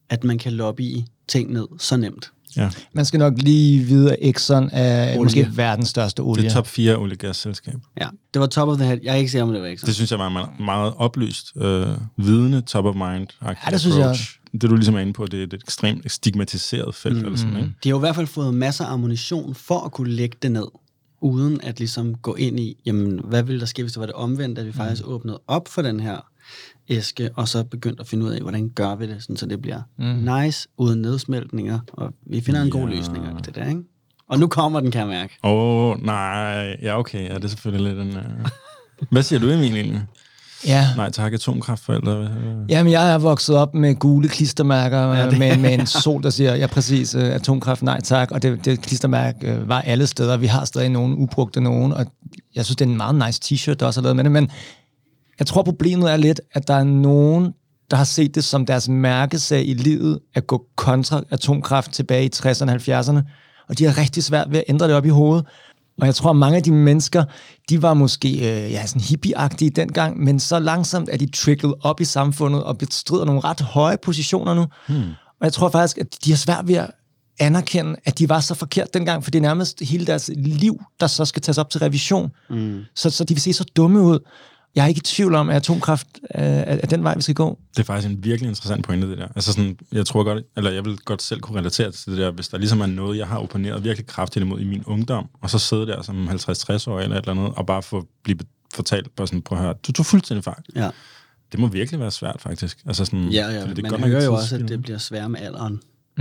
[0.08, 0.98] at man kan lobby
[1.32, 2.30] ting ned så nemt.
[2.56, 2.70] ja.
[2.94, 5.22] Man skal nok lige vide, at Exxon er Olie.
[5.22, 6.42] måske verdens største olie.
[6.44, 7.74] Det er top 4 olie gas selskab.
[8.00, 8.98] Ja, det var top of the head.
[9.02, 9.86] Jeg er ikke sikker, om det var Exxon.
[9.86, 13.96] Det synes jeg var meget, meget oplyst, øh, vidende, top of mind Ja, det synes
[13.96, 14.16] jeg
[14.52, 17.16] Det du ligesom er inde på, det er et ekstremt stigmatiseret felt.
[17.18, 17.24] Mm.
[17.24, 17.68] Eller sådan, ikke?
[17.84, 20.52] De har jo i hvert fald fået masser af ammunition for at kunne lægge det
[20.52, 20.66] ned,
[21.22, 24.14] uden at ligesom gå ind i, jamen, hvad ville der ske, hvis det var det
[24.14, 26.26] omvendt, at vi faktisk åbnede op for den her
[26.96, 29.62] æske, og så begyndte at finde ud af, hvordan gør vi det, sådan, så det
[29.62, 30.04] bliver mm.
[30.04, 33.80] nice, uden nedsmeltninger, og vi finder en god løsning af det der, ikke?
[34.28, 35.38] Og nu kommer den, kan jeg mærke.
[35.44, 36.76] Åh, oh, nej.
[36.82, 37.28] Ja, okay.
[37.28, 38.16] Ja, det er selvfølgelig lidt en...
[38.16, 38.48] Uh...
[39.10, 40.02] Hvad siger du, Emil, egentlig?
[40.66, 40.86] Ja.
[40.96, 42.30] Nej, tak, atomkraftforældre.
[42.68, 46.30] Jamen, jeg er vokset op med gule klistermærker Ja, det- med, med en sol, der
[46.30, 50.36] siger, ja præcis, øh, atomkraft, nej tak, og det, det klistermærke øh, var alle steder.
[50.36, 52.06] Vi har stadig nogle ubrugte nogen, og
[52.54, 54.50] jeg synes, det er en meget nice t-shirt, der også er lavet med det, men
[55.38, 57.52] jeg tror, problemet er lidt, at der er nogen,
[57.90, 62.30] der har set det som deres mærkesag i livet, at gå kontra atomkraft tilbage i
[62.34, 63.20] 60'erne og 70'erne,
[63.68, 65.46] og de har rigtig svært ved at ændre det op i hovedet.
[66.00, 67.24] Og jeg tror, at mange af de mennesker,
[67.68, 72.00] de var måske øh, ja, sådan hippieagtige dengang, men så langsomt er de tricklet op
[72.00, 74.66] i samfundet og bestrider nogle ret høje positioner nu.
[74.88, 75.10] Hmm.
[75.40, 76.90] Og jeg tror faktisk, at de har svært ved at
[77.38, 81.06] anerkende, at de var så forkert dengang, for det er nærmest hele deres liv, der
[81.06, 82.30] så skal tages op til revision.
[82.50, 82.80] Mm.
[82.94, 84.18] Så, så de vil se så dumme ud.
[84.74, 87.58] Jeg er ikke i tvivl om, at atomkraft øh, er, den vej, vi skal gå.
[87.76, 89.28] Det er faktisk en virkelig interessant pointe, det der.
[89.34, 92.30] Altså sådan, jeg tror godt, eller jeg vil godt selv kunne relatere til det der,
[92.30, 95.50] hvis der ligesom er noget, jeg har opponeret virkelig kraftigt imod i min ungdom, og
[95.50, 96.30] så sidde der som 50-60
[96.90, 98.38] år eller et eller andet, og bare få blive
[98.74, 100.62] fortalt, bare sådan, prøv at høre, du tog fuldstændig fejl.
[100.76, 100.90] Ja,
[101.52, 102.78] Det må virkelig være svært, faktisk.
[102.86, 103.66] Altså sådan, ja, ja.
[103.66, 105.80] Det man godt hører jo også, at det bliver sværere med alderen.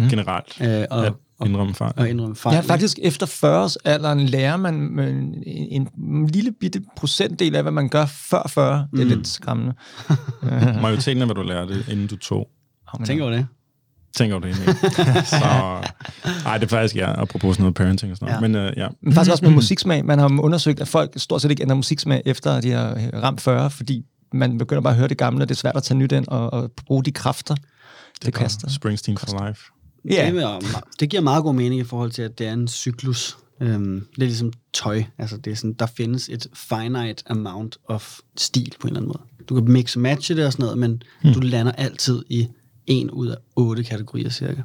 [0.10, 1.14] Generelt Øh, og, at
[1.46, 1.94] indrømme fejl.
[1.98, 2.56] og indrømme fejl.
[2.56, 7.72] Ja, faktisk efter 40 alderen lærer man en, en, en lille bitte procentdel af, hvad
[7.72, 8.88] man gør før 40.
[8.92, 9.10] Det er Mm.
[9.10, 9.74] lidt skræmmende.
[10.82, 12.48] Majoriteten af, hvad du lærte, inden du tog.
[12.94, 13.48] Oh, Tænk over det.
[14.16, 14.76] Tænker du det egentlig?
[15.26, 15.36] så,
[16.46, 18.56] ej, det er faktisk, ja, apropos sådan noget parenting og sådan noget.
[18.56, 18.62] Ja.
[18.64, 20.06] Men uh, ja, Men faktisk også med musiksmag.
[20.06, 23.70] Man har undersøgt, at folk stort set ikke ændrer musiksmag, efter de har ramt 40,
[23.70, 26.12] fordi man begynder bare at høre det gamle, og det er svært at tage nyt
[26.12, 27.66] ind og, og bruge de kræfter, det,
[28.26, 28.70] det kaster.
[28.70, 29.62] Springsteen for life.
[30.10, 30.32] Ja.
[30.32, 33.38] Det, er- det giver meget god mening i forhold til, at det er en cyklus.
[33.62, 35.04] Øhm, det er ligesom tøj.
[35.18, 39.08] Altså, det er sådan, der findes et finite amount of stil på en eller anden
[39.08, 39.46] måde.
[39.50, 41.34] Du kan mix og matche det og sådan noget, men hmm.
[41.34, 42.48] du lander altid i
[42.88, 44.62] en ud af otte kategorier cirka.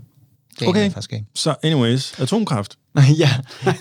[0.60, 0.90] Det Okay.
[0.90, 1.26] faktisk ikke.
[1.34, 2.78] Så anyways, atomkraft.
[3.18, 3.30] ja.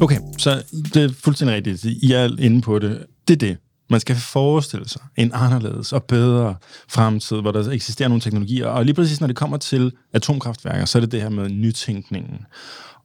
[0.00, 0.62] Okay, så
[0.94, 1.84] det er fuldstændig rigtigt.
[1.84, 3.06] I er inde på det.
[3.28, 3.56] Det er det.
[3.90, 6.54] Man skal forestille sig en anderledes og bedre
[6.88, 8.66] fremtid, hvor der eksisterer nogle teknologier.
[8.66, 12.38] Og lige præcis når det kommer til atomkraftværker, så er det det her med nytænkningen.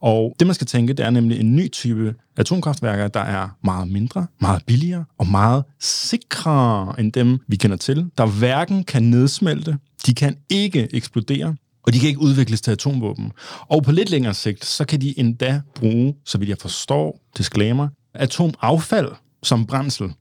[0.02, 3.92] Og det, man skal tænke, det er nemlig en ny type atomkraftværker, der er meget
[3.92, 8.06] mindre, meget billigere og meget sikrere end dem, vi kender til.
[8.18, 13.32] Der hverken kan nedsmelte, de kan ikke eksplodere, og de kan ikke udvikles til atomvåben.
[13.60, 17.88] Og på lidt længere sigt, så kan de endda bruge, så vidt jeg forstår, disclaimer,
[18.14, 19.10] atomaffald
[19.44, 20.12] som brændsel.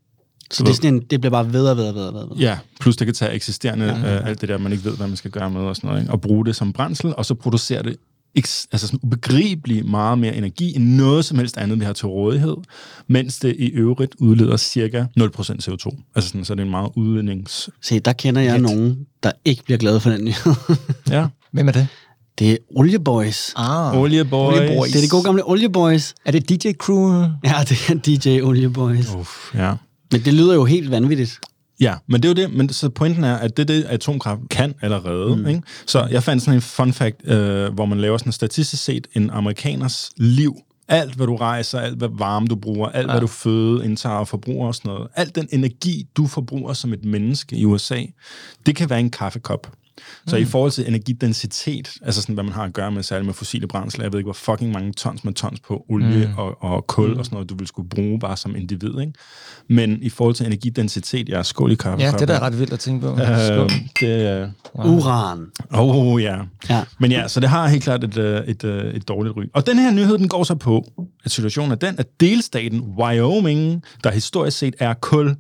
[0.51, 2.37] Så det, er sådan en, det bliver bare ved og ved og ved og ved.
[2.37, 5.07] Ja, plus det kan tage eksisterende, ja, øh, alt det der, man ikke ved, hvad
[5.07, 6.13] man skal gøre med og sådan noget, ikke?
[6.13, 7.97] og bruge det som brændsel, og så producere det
[8.73, 12.57] altså sådan ubegribeligt meget mere energi end noget som helst andet, vi har til rådighed,
[13.07, 16.13] mens det i øvrigt udleder cirka 0% CO2.
[16.15, 17.71] Altså sådan, så det er en meget udlednings...
[17.83, 18.63] Se, der kender jeg Let.
[18.63, 20.55] nogen, der ikke bliver glade for den nyhed.
[21.11, 21.27] Ja.
[21.53, 21.89] Hvem er det?
[22.39, 23.53] det er Olieboys.
[23.57, 23.99] Ah.
[23.99, 24.59] Olieboys.
[24.59, 24.93] Olieboys.
[24.93, 26.15] Det er det gode gamle Olieboys.
[26.25, 27.25] Er det DJ Crew?
[27.45, 29.15] Ja, det er DJ Olieboys.
[29.15, 29.75] Uff, ja.
[30.13, 31.41] Men det lyder jo helt vanvittigt.
[31.81, 32.57] Ja, men det er jo det.
[32.57, 35.37] Men så pointen er, at det er det, atomkraft kan allerede.
[35.37, 35.47] Mm.
[35.47, 35.63] Ikke?
[35.87, 39.31] Så jeg fandt sådan en fun fact, øh, hvor man laver sådan statistisk set en
[39.31, 40.57] amerikaners liv.
[40.89, 43.13] Alt, hvad du rejser, alt, hvad varme du bruger, alt, ja.
[43.13, 45.09] hvad du føde, indtager og forbruger og sådan noget.
[45.15, 48.03] Alt den energi, du forbruger som et menneske i USA,
[48.67, 49.73] det kan være en kaffekop.
[50.27, 50.43] Så mm.
[50.43, 53.67] i forhold til energidensitet, altså sådan, hvad man har at gøre med, særligt med fossile
[53.67, 56.39] brændsler, jeg ved ikke, hvor fucking mange tons med tons på olie mm.
[56.39, 57.19] og, og kul mm.
[57.19, 59.13] og sådan noget, du vil skulle bruge bare som individ, ikke?
[59.69, 62.05] Men i forhold til energidensitet, ja, skål i kaffe.
[62.05, 63.13] Ja, det er da ret vildt at tænke på.
[63.13, 64.51] Øh, det er...
[64.75, 65.47] Uran.
[65.71, 66.37] Oh, ja.
[66.71, 66.85] Ja.
[66.99, 69.43] Men ja, så det har helt klart et, øh, et, et, et dårligt ry.
[69.55, 70.85] Og den her nyhed, den går så på,
[71.25, 75.37] at situationen er den, at delstaten Wyoming, der historisk set er kul,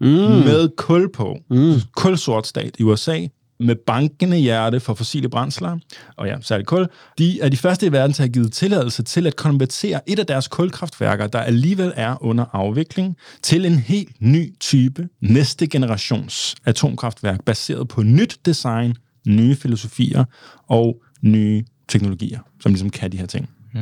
[0.00, 0.06] mm.
[0.08, 1.74] med kul på, mm.
[1.96, 3.26] kulsort stat i USA,
[3.62, 5.78] med bankende hjerte for fossile brændsler,
[6.16, 6.86] og ja, særligt kul,
[7.18, 10.18] de er de første i verden til at have givet tilladelse til at konvertere et
[10.18, 16.54] af deres kulkraftværker, der alligevel er under afvikling, til en helt ny type næste generations
[16.64, 18.94] atomkraftværk, baseret på nyt design,
[19.26, 20.24] nye filosofier
[20.68, 23.50] og nye teknologier, som ligesom kan de her ting.
[23.74, 23.80] Mm.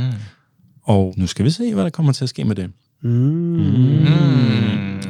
[0.83, 2.71] Og nu skal vi se, hvad der kommer til at ske med det.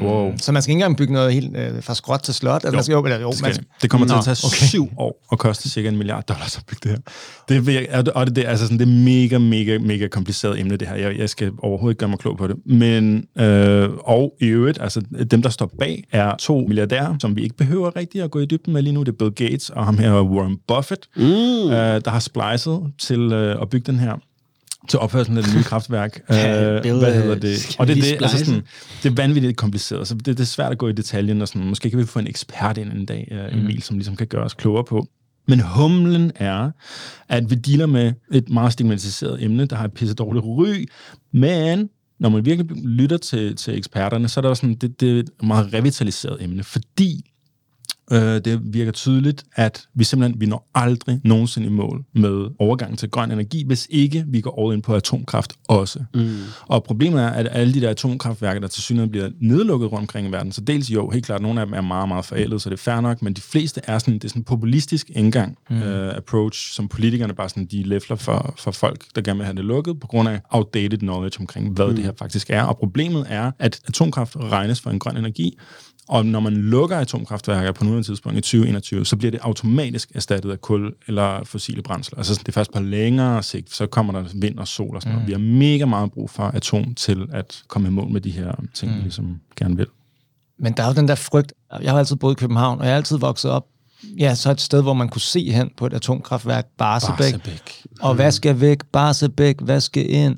[0.03, 0.33] Wow.
[0.37, 2.65] Så man skal ikke engang bygge noget helt øh, fra skråt til slot?
[2.65, 4.67] Altså, man skal, jo, eller, jo, Det, man skal, det kommer til at tage okay.
[4.67, 6.99] syv år og koste cirka en milliard dollars at bygge det her.
[7.49, 9.79] Det er, vir- og det, og det, det, er altså sådan, det er mega, mega,
[9.79, 10.97] mega kompliceret emne, det her.
[10.97, 12.57] Jeg, jeg skal overhovedet ikke gøre mig klog på det.
[12.67, 17.43] Men, øh, og i øvrigt, altså dem, der står bag, er to milliardærer, som vi
[17.43, 19.01] ikke behøver rigtig at gå i dybden med lige nu.
[19.03, 21.23] Det er Bill Gates og ham her Warren Buffett, mm.
[21.23, 24.13] øh, der har splicet til øh, at bygge den her
[24.89, 26.21] til opførelsen af det nye kraftværk.
[26.31, 27.77] Ja, øh, hvad øh, hedder det?
[27.79, 28.63] Og det, er det, altså sådan,
[29.03, 31.69] det er vanvittigt kompliceret, så det, det er svært at gå i detaljen, og sådan,
[31.69, 34.45] måske kan vi få en ekspert ind en dag, uh, Emil, som ligesom kan gøre
[34.45, 35.07] os klogere på.
[35.49, 36.71] Men humlen er,
[37.29, 40.89] at vi dealer med et meget stigmatiseret emne, der har et pisse dårligt ry,
[41.33, 41.89] men
[42.21, 45.31] når man virkelig lytter til, til eksperterne, så er der sådan, det, det er et
[45.43, 47.31] meget revitaliseret emne, fordi
[48.13, 52.97] Øh, det virker tydeligt, at vi simpelthen vi når aldrig nogensinde i mål med overgangen
[52.97, 56.05] til grøn energi, hvis ikke vi går all in på atomkraft også.
[56.15, 56.37] Mm.
[56.63, 60.29] Og problemet er, at alle de der atomkraftværker, der til synligheden bliver nedlukket rundt omkring
[60.29, 62.71] i verden, så dels jo, helt klart, nogle af dem er meget, meget forældet, så
[62.71, 65.59] det er fair nok, men de fleste er sådan, det er sådan en populistisk indgang,
[65.71, 65.83] mm.
[65.83, 69.57] øh, approach, som politikerne bare sådan, de læfler for, for folk, der gerne vil have
[69.57, 71.95] det lukket, på grund af outdated knowledge omkring, hvad mm.
[71.95, 72.63] det her faktisk er.
[72.63, 75.59] Og problemet er, at atomkraft regnes for en grøn energi,
[76.11, 80.51] og når man lukker atomkraftværker på nuværende tidspunkt i 2021, så bliver det automatisk erstattet
[80.51, 82.19] af kul eller fossile brændsler.
[82.19, 85.15] Altså det er først på længere sigt, så kommer der vind og sol og sådan
[85.15, 85.27] noget.
[85.27, 88.53] Vi har mega meget brug for atom til at komme i mål med de her
[88.75, 88.99] ting, mm.
[88.99, 89.87] vi ligesom gerne vil.
[90.59, 91.53] Men der er jo den der frygt.
[91.83, 93.67] Jeg har altid boet i København, og jeg har altid vokset op
[94.19, 97.17] ja, så et sted, hvor man kunne se hen på et atomkraftværk, Barsebæk.
[97.19, 97.87] Barsebæk.
[98.01, 98.79] Og hvad skal væk?
[98.93, 100.37] Barsebæk, hvad skal ind?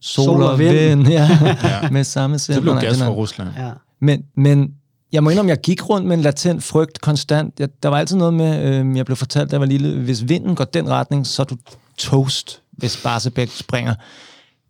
[0.00, 0.72] Sol, Sol og og vind.
[0.72, 1.28] vind, ja.
[1.82, 1.90] ja.
[1.90, 3.48] med samme Så blev gas fra fra Rusland.
[3.58, 3.70] Ja.
[4.00, 4.74] Men, men
[5.16, 7.54] jeg må indrømme, jeg gik rundt med en latent frygt konstant.
[7.60, 10.28] Jeg, der var altid noget med, øh, jeg blev fortalt, da jeg var lille, hvis
[10.28, 11.56] vinden går den retning, så er du
[11.98, 13.94] toast, hvis Barsebæk springer.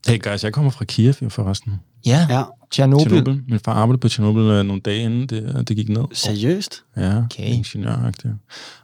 [0.09, 1.73] Hey guys, jeg kommer fra Kiev jo forresten.
[2.07, 2.43] Ja, ja.
[2.71, 3.11] Tjernobyl.
[3.11, 3.41] Tjernobyl.
[3.49, 6.05] Min far arbejdede på Tjernobyl øh, nogle dage inden det, det gik ned.
[6.13, 6.83] Seriøst?
[6.97, 7.43] Ja, Okay.
[7.49, 8.35] ingeniøragtigt.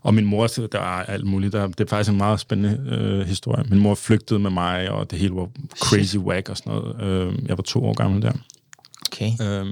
[0.02, 1.52] Og min mor, der er alt muligt.
[1.52, 3.64] Der, det er faktisk en meget spændende øh, historie.
[3.70, 5.48] Min mor flygtede med mig, og det hele var
[5.80, 7.02] crazy whack og sådan noget.
[7.02, 8.32] Øh, jeg var to år gammel der.
[9.12, 9.30] Okay.
[9.42, 9.66] Øh,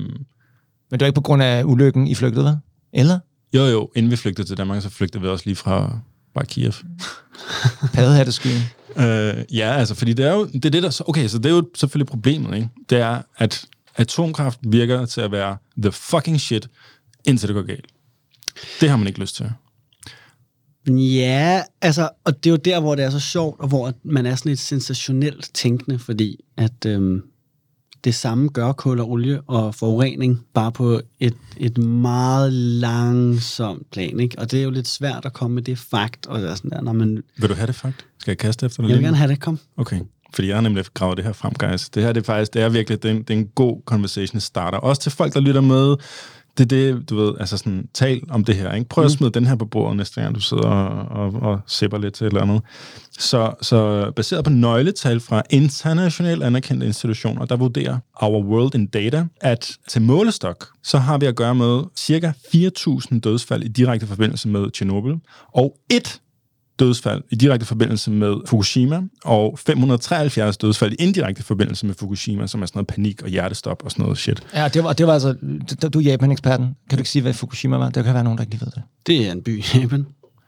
[0.91, 2.55] Men det var ikke på grund af ulykken, I flygtede, hvad?
[2.93, 3.19] Eller?
[3.55, 5.99] jo, jo, inden vi flygtede til Danmark, så flygtede vi også lige fra
[6.35, 6.73] bare Kiev.
[7.95, 8.63] Paddehatteskyen.
[8.97, 10.91] Øh, ja, altså, fordi det er jo det, er det der...
[10.91, 12.69] så- Okay, så det er jo selvfølgelig problemet, ikke?
[12.91, 13.65] Det er, at
[13.97, 16.69] atomkraft virker til at være the fucking shit,
[17.25, 17.87] indtil det går galt.
[18.81, 19.51] Det har man ikke lyst til.
[20.89, 24.27] Ja, altså, og det er jo der, hvor det er så sjovt, og hvor man
[24.27, 27.23] er sådan et sensationelt tænkende, fordi at øhm,
[28.05, 34.21] det samme gør kul og olie og forurening, bare på et, et meget langsomt plan,
[34.21, 34.39] ikke?
[34.39, 36.81] Og det er jo lidt svært at komme med det fakt, og det sådan der,
[36.81, 37.23] når man...
[37.37, 38.07] Vil du have det fakt?
[38.19, 38.89] Skal jeg kaste efter det?
[38.89, 39.59] Jeg vil lige gerne have det, kom.
[39.77, 40.01] Okay.
[40.35, 41.89] Fordi jeg har nemlig gravet det her frem, guys.
[41.89, 43.83] Det her det er faktisk, det er virkelig, det er en, det er en god
[43.87, 44.79] conversation starter.
[44.79, 45.97] Også til folk, der lytter med.
[46.59, 48.73] Det er det, du ved, altså sådan, tal om det her.
[48.73, 48.89] Ikke?
[48.89, 51.99] Prøv at smide den her på bordet næste gang, du sidder og, og, og sipper
[51.99, 52.63] lidt til et eller andet.
[53.19, 59.27] Så, så baseret på nøgletal fra internationalt anerkendte institutioner, der vurderer Our World in Data,
[59.41, 64.49] at til målestok, så har vi at gøre med cirka 4.000 dødsfald i direkte forbindelse
[64.49, 65.17] med Tjernobyl,
[65.55, 66.21] og et
[66.81, 72.63] dødsfald i direkte forbindelse med Fukushima, og 573 dødsfald i indirekte forbindelse med Fukushima, som
[72.63, 74.43] er sådan noget panik og hjertestop og sådan noget shit.
[74.55, 75.33] Ja, det var, det var altså...
[75.95, 76.67] Du, er Japan-eksperten.
[76.91, 77.91] Kan du ikke sige, hvad Fukushima var?
[77.91, 78.83] Der kan være nogen, der ikke lige ved det.
[79.07, 80.07] Det er en by i Japan.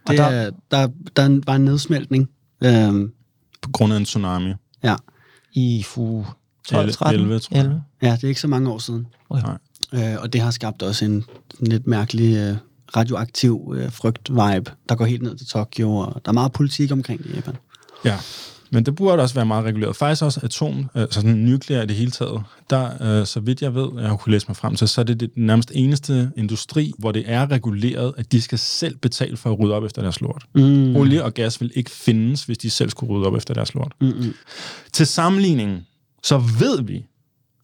[0.08, 2.28] Det der- er, der, der var en nedsmeltning.
[2.64, 3.12] Øhm,
[3.62, 4.52] På grund af en tsunami.
[4.82, 4.94] ja.
[5.54, 6.24] I fu
[6.68, 7.20] 12, 11, 13?
[7.20, 7.64] 11, tror jeg.
[7.64, 7.82] 11.
[8.02, 9.06] ja, det er ikke så mange år siden.
[9.30, 9.42] Okay.
[9.92, 10.12] Nej.
[10.14, 11.12] Øh, og det har skabt også en,
[11.60, 12.56] en lidt mærkelig øh,
[12.96, 17.22] radioaktiv øh, frygt-vibe, der går helt ned til Tokyo, og der er meget politik omkring
[17.22, 17.56] det i Japan.
[18.04, 18.18] Ja,
[18.74, 19.96] men det burde også være meget reguleret.
[19.96, 22.42] Faktisk også atom, altså sådan nuklear i det hele taget.
[22.70, 25.04] Der, øh, så vidt jeg ved, jeg har kunnet læse mig frem til, så er
[25.04, 29.52] det det nærmest eneste industri, hvor det er reguleret, at de skal selv betale for
[29.52, 30.44] at rydde op efter deres lort.
[30.54, 30.96] Mm.
[30.96, 33.92] Olie og gas vil ikke findes, hvis de selv skulle rydde op efter deres lort.
[34.00, 34.34] Mm-mm.
[34.92, 35.86] Til sammenligning,
[36.22, 37.06] så ved vi,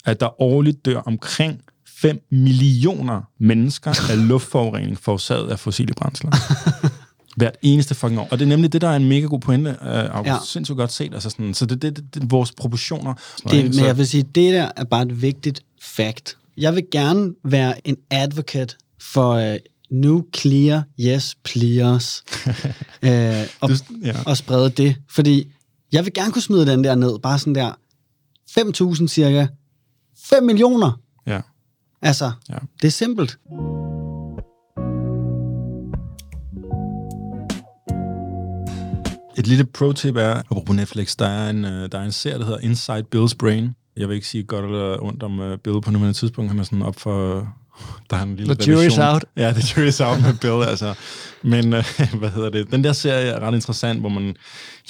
[0.05, 1.61] at der årligt dør omkring
[2.01, 6.31] 5 millioner mennesker af luftforurening forårsaget af fossile brændsler.
[7.37, 8.29] Hvert eneste fucking år.
[8.31, 10.27] Og det er nemlig det, der er en mega god pointe, uh, August.
[10.27, 10.37] Ja.
[10.45, 11.15] Sindssygt godt set.
[11.15, 13.15] Altså sådan, så det, det, det, det er vores proportioner.
[13.51, 16.37] Det, men så, jeg vil sige, det der er bare et vigtigt fact.
[16.57, 19.57] Jeg vil gerne være en advocate for uh,
[19.91, 22.23] nuclear, yes please,
[23.03, 23.11] uh,
[23.61, 23.75] og, Du-
[24.05, 24.15] ja.
[24.27, 24.97] og sprede det.
[25.11, 25.53] Fordi
[25.93, 27.73] jeg vil gerne kunne smide den der ned, bare sådan der
[29.01, 29.47] 5.000 cirka,
[30.25, 31.01] 5 millioner.
[31.27, 31.41] ja.
[32.03, 32.55] Altså, Ja.
[32.83, 33.39] det er simpelt.
[39.39, 42.45] Et lille pro-tip er, apropos Netflix, der er en, øh, der er en serie, der
[42.45, 43.75] hedder Inside Bill's Brain.
[43.97, 46.51] Jeg vil ikke sige godt eller ondt om uh, Bill på nuværende tidspunkt.
[46.51, 47.49] Han er sådan op for...
[48.11, 49.25] Der er en lille The jury's out.
[49.37, 50.95] Ja, the jury's out med Bill, altså.
[51.43, 51.85] Men, uh,
[52.21, 52.71] hvad hedder det?
[52.71, 54.37] Den der serie er ret interessant, hvor man,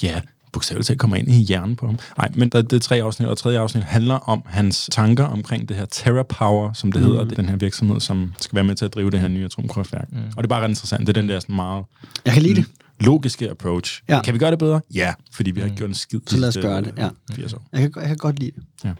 [0.03, 0.21] ja,
[0.53, 1.99] bogstaveligt talt kommer ind i hjernen på ham.
[2.17, 5.69] Nej, men der, det er tre afsnit, og tredje afsnit handler om hans tanker omkring
[5.69, 7.07] det her Terra Power, som det mm.
[7.07, 9.27] hedder, det er den her virksomhed, som skal være med til at drive det her
[9.27, 10.11] nye atomkraftværk.
[10.11, 10.17] Mm.
[10.17, 11.07] Og det er bare ret interessant.
[11.07, 11.85] Det er den der sådan meget
[12.25, 12.65] Jeg kan lide det.
[12.99, 14.01] logiske approach.
[14.09, 14.21] Ja.
[14.21, 14.81] Kan vi gøre det bedre?
[14.93, 16.19] Ja, fordi vi har ikke gjort en skid.
[16.27, 17.05] Så lad os gøre det, ja.
[17.05, 17.61] øh, 80 år.
[17.73, 18.51] Jeg kan, jeg kan godt lide
[18.83, 18.93] det.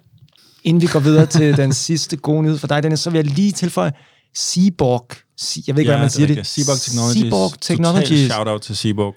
[0.63, 3.25] Inden vi går videre til den sidste gode nyhed for dig, Dennis, så vil jeg
[3.35, 3.91] lige tilføje
[4.35, 5.07] Seaborg.
[5.37, 6.45] Se- Jeg ved ikke, Ja, hvordan man siger det.
[6.47, 7.21] Seaborg Technologies.
[7.21, 8.31] Seaborg Total Technologies.
[8.31, 9.15] shout-out til Seaborg.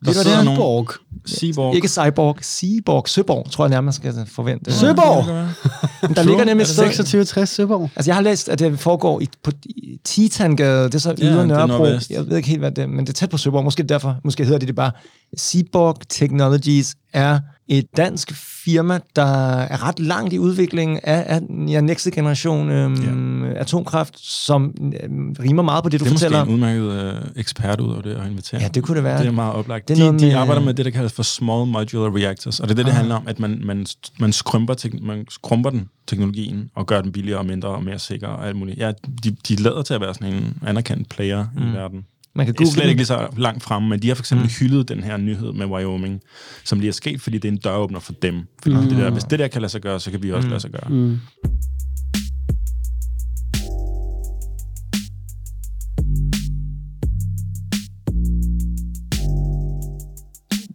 [0.00, 0.44] Du, hvad sidder det er?
[0.44, 0.88] nogen- Borg.
[1.26, 1.74] Seaborg.
[1.76, 4.72] Ikke Cyborg, Seaborg, Søborg, tror jeg nærmest skal forvente.
[4.72, 5.24] Søborg!
[6.16, 7.90] Der ligger nemlig et sted, 2660 Søborg.
[7.96, 11.24] Altså, jeg har læst, at det foregår i, på i Titangade, det er så Ja,
[11.24, 11.84] ydre er Nørrebro.
[12.10, 13.64] Jeg ved ikke helt, hvad det er, men det er tæt på Søborg.
[13.64, 14.92] Måske derfor, måske hedder det det bare.
[15.36, 17.38] Seaborg Technologies er
[17.72, 18.32] et dansk
[18.64, 23.52] firma, der er ret langt i udviklingen af, af ja, næste generation øhm, ja.
[23.52, 26.42] atomkraft, som øhm, rimer meget på det, du Det er måske fortæller.
[26.44, 28.60] en udmærket øh, ekspert ud over det at invitere.
[28.60, 29.18] Ja, det kunne det være.
[29.18, 29.88] Det er meget oplagt.
[29.88, 32.74] Det er de, de arbejder med det, der kaldes for small modular reactors, og det
[32.74, 32.96] er det, det Ah.
[32.96, 33.86] handler om, at man, man,
[34.20, 37.98] man, skrumper tek, man skrumper den teknologien og gør den billigere og mindre og mere
[37.98, 38.78] sikker og alt muligt.
[38.78, 38.92] Ja,
[39.24, 41.62] de, de lader til at være sådan en anerkendt player mm.
[41.62, 42.04] i verden.
[42.40, 44.22] Man kan Det er google slet ikke lige så langt fremme, men de har for
[44.22, 44.50] eksempel mm.
[44.60, 46.20] hyldet den her nyhed med Wyoming,
[46.64, 48.42] som lige er sket, fordi det er en døråbner for dem.
[48.62, 48.82] Fordi mm.
[48.82, 50.50] det der, hvis det der kan lade sig gøre, så kan vi også mm.
[50.50, 50.90] lade sig gøre.
[50.90, 51.18] Mm.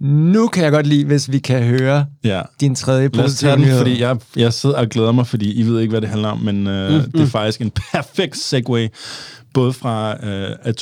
[0.01, 2.41] Nu kan jeg godt lide, hvis vi kan høre Ja.
[2.61, 3.77] din tredje positive nyhed.
[3.77, 6.39] fordi jeg, jeg sidder og glæder mig, fordi I ved ikke, hvad det handler om,
[6.39, 8.89] men øh, mm, det er faktisk en perfekt segue,
[9.53, 10.73] både fra øh,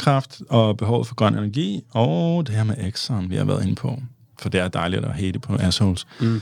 [0.00, 3.74] kraft og behovet for grøn energi, og det her med Exxon, vi har været inde
[3.74, 4.02] på.
[4.38, 6.06] For det er dejligt at hate på assholes.
[6.20, 6.40] Mm.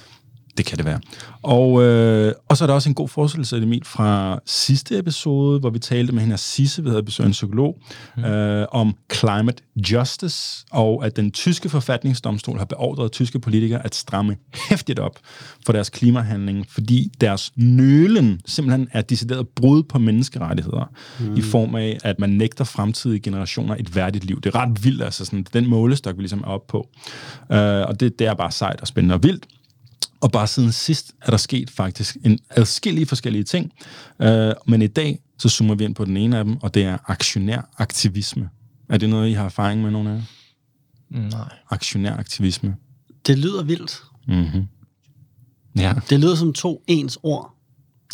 [0.59, 1.01] Det kan det være.
[1.43, 5.71] Og, øh, og så er der også en god forestillelse, Emil, fra sidste episode, hvor
[5.71, 7.79] vi talte med hende af Sisse, vi havde besøgt en psykolog,
[8.17, 8.25] mm.
[8.25, 14.37] øh, om climate justice, og at den tyske forfatningsdomstol har beordret tyske politikere at stramme
[14.69, 15.19] hæftigt op
[15.67, 21.37] for deres klimahandling, fordi deres nølen simpelthen er decideret brud på menneskerettigheder, mm.
[21.37, 24.41] i form af, at man nægter fremtidige generationer et værdigt liv.
[24.41, 26.89] Det er ret vildt, altså sådan, den målestok, vi ligesom er oppe på.
[27.53, 29.47] Øh, og det, det er bare sejt og spændende og vildt.
[30.21, 33.73] Og bare siden sidst er der sket faktisk en adskillige forskellige ting.
[34.23, 36.85] Øh, men i dag, så zoomer vi ind på den ene af dem, og det
[36.85, 38.49] er aktionæraktivisme.
[38.89, 40.23] Er det noget, I har erfaring med, nogle af jer?
[41.31, 41.49] Nej.
[41.71, 42.77] Aktionæraktivisme.
[43.27, 44.03] Det lyder vildt.
[44.29, 44.67] Mm-hmm.
[45.77, 47.55] Ja, Det lyder som to ens ord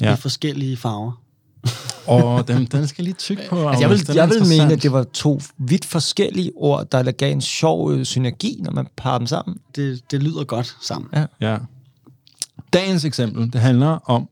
[0.00, 0.14] ja.
[0.14, 1.12] I forskellige farver.
[2.06, 3.68] og den, den skal lige tykke på.
[3.68, 7.32] Altså, jeg vil, jeg vil mene, at det var to vidt forskellige ord, der gav
[7.32, 9.58] en sjov øh, synergi, når man parer dem sammen.
[9.76, 11.10] Det, det lyder godt sammen.
[11.12, 11.26] Ja.
[11.40, 11.58] Ja.
[12.74, 14.28] Dagens eksempel, det handler om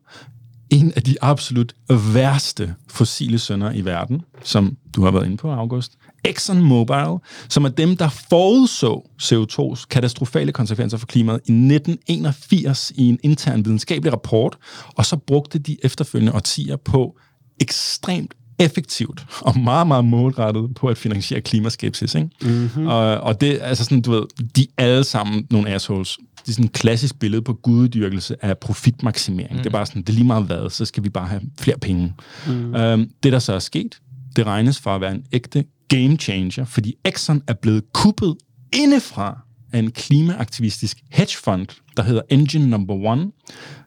[0.71, 5.51] en af de absolut værste fossile sønder i verden, som du har været inde på,
[5.51, 5.93] August.
[6.25, 7.19] ExxonMobil,
[7.49, 13.65] som er dem, der forudså CO2's katastrofale konsekvenser for klimaet i 1981 i en intern
[13.65, 14.59] videnskabelig rapport,
[14.97, 17.19] og så brugte de efterfølgende årtier på
[17.61, 18.35] ekstremt
[18.65, 22.15] effektivt og meget, meget målrettet på at finansiere klimaskepsis.
[22.15, 22.29] Ikke?
[22.43, 22.87] Mm-hmm.
[22.87, 24.23] Og, og det er altså sådan, du ved,
[24.57, 26.19] de er alle sammen nogle assholes.
[26.43, 29.53] Det er sådan et klassisk billede på guddyrkelse af profitmaksimering.
[29.53, 29.59] Mm.
[29.59, 31.79] Det er bare sådan, det er lige meget hvad, så skal vi bare have flere
[31.79, 32.15] penge.
[32.47, 32.75] Mm.
[32.75, 34.01] Øhm, det, der så er sket,
[34.37, 38.37] det regnes for at være en ægte game changer, fordi Exxon er blevet kuppet
[38.73, 39.39] indefra
[39.73, 43.31] af en klimaaktivistisk hedgefond, der hedder Engine Number One,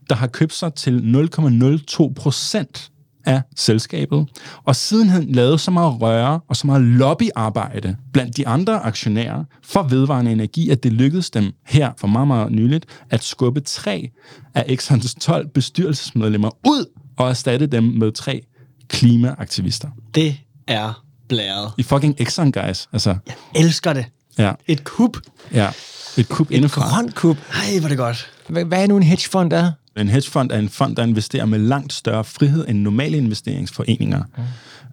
[0.09, 2.91] der har købt sig til 0,02 procent
[3.25, 4.25] af selskabet,
[4.63, 9.83] og sidenhen lavet så meget røre og så meget lobbyarbejde blandt de andre aktionærer for
[9.83, 14.09] vedvarende energi, at det lykkedes dem her for meget, meget nyligt at skubbe tre
[14.55, 16.85] af Exxons 12 bestyrelsesmedlemmer ud
[17.17, 18.41] og erstatte dem med tre
[18.89, 19.87] klimaaktivister.
[20.15, 20.35] Det
[20.67, 21.71] er blæret.
[21.77, 22.87] I fucking Exxon, guys.
[22.93, 24.05] Altså, Jeg elsker det.
[24.37, 25.17] ja, Et kub.
[25.53, 25.69] ja.
[26.17, 26.89] Et kub indefra.
[26.89, 27.37] Grøn kub.
[27.53, 28.31] Ej, hvor er det godt.
[28.49, 29.71] Hvad, hvad er nu en hedgefond er?
[29.97, 34.23] En hedgefond er en fond, der investerer med langt større frihed end normale investeringsforeninger.
[34.37, 34.43] Mm.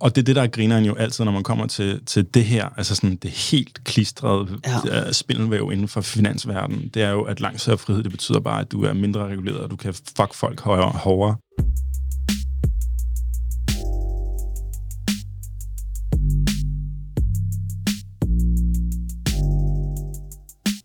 [0.00, 2.44] Og det er det, der er grineren jo altid, når man kommer til, til det
[2.44, 4.96] her, altså sådan det helt klistrede Ja.
[4.96, 5.12] ja.
[5.12, 6.90] spindelvæv inden for finansverdenen.
[6.94, 9.60] Det er jo, at langt større frihed, det betyder bare, at du er mindre reguleret,
[9.60, 11.36] og du kan fuck folk højere hårdere.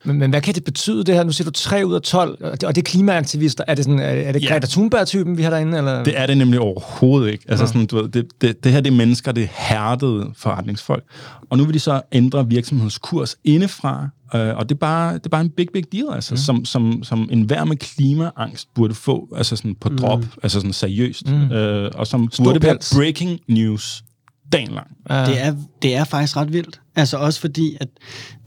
[0.08, 1.24] Men, men hvad kan det betyde, det her?
[1.24, 3.64] Nu siger du 3 ud af 12, og det, og det er klimaaktivister.
[3.68, 4.53] Er det, sådan, er, det Ja.
[4.53, 5.78] Greta Thunberg-typen, vi har derinde?
[5.78, 6.03] Eller?
[6.03, 7.45] Det er det nemlig overhovedet ikke.
[7.47, 11.03] Altså sådan, du ved, det, det, det her det er mennesker, det er hærdede forretningsfolk.
[11.49, 15.30] Og nu vil de så ændre virksomhedskurs indefra, øh, og det er, bare, det er
[15.30, 16.38] bare en big, big deal, altså, mm.
[16.38, 20.28] som, som, som enhver med klimaangst burde få altså sådan på drop, mm.
[20.43, 21.51] altså sådan seriøst, mm.
[21.51, 22.93] øh, og som burde være pels.
[22.95, 24.03] breaking news
[24.52, 24.88] dagen lang.
[25.28, 26.82] Det er, det er faktisk ret vildt.
[26.95, 27.88] Altså også fordi, at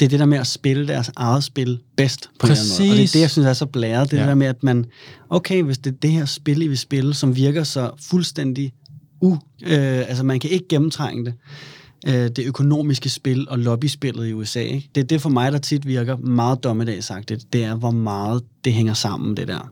[0.01, 2.79] det er det der med at spille deres eget spil bedst på en eller anden
[2.79, 2.91] måde.
[2.91, 3.13] Og det er Præcis.
[3.13, 4.11] det, jeg synes er så blæret.
[4.11, 4.23] Det er Ja.
[4.23, 4.85] det der med, at man,
[5.31, 8.73] okay, hvis det er det her spil, I vil spille, som virker så fuldstændig
[9.21, 9.33] u...
[9.63, 11.35] Øh, altså man kan ikke gennemtrænge det.
[12.07, 14.61] Øh, det økonomiske spil og lobbyspillet i USA.
[14.61, 14.89] Ikke?
[14.95, 17.53] Det er det for mig, der tit virker meget dommedagsagtigt.
[17.53, 19.71] Det er, hvor meget det hænger sammen, det der.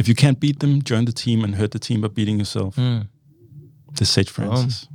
[0.00, 2.78] If you can't beat them, join the team and hurt the team by beating yourself.
[2.78, 2.98] Mm.
[3.92, 4.88] Det er Sage Francis.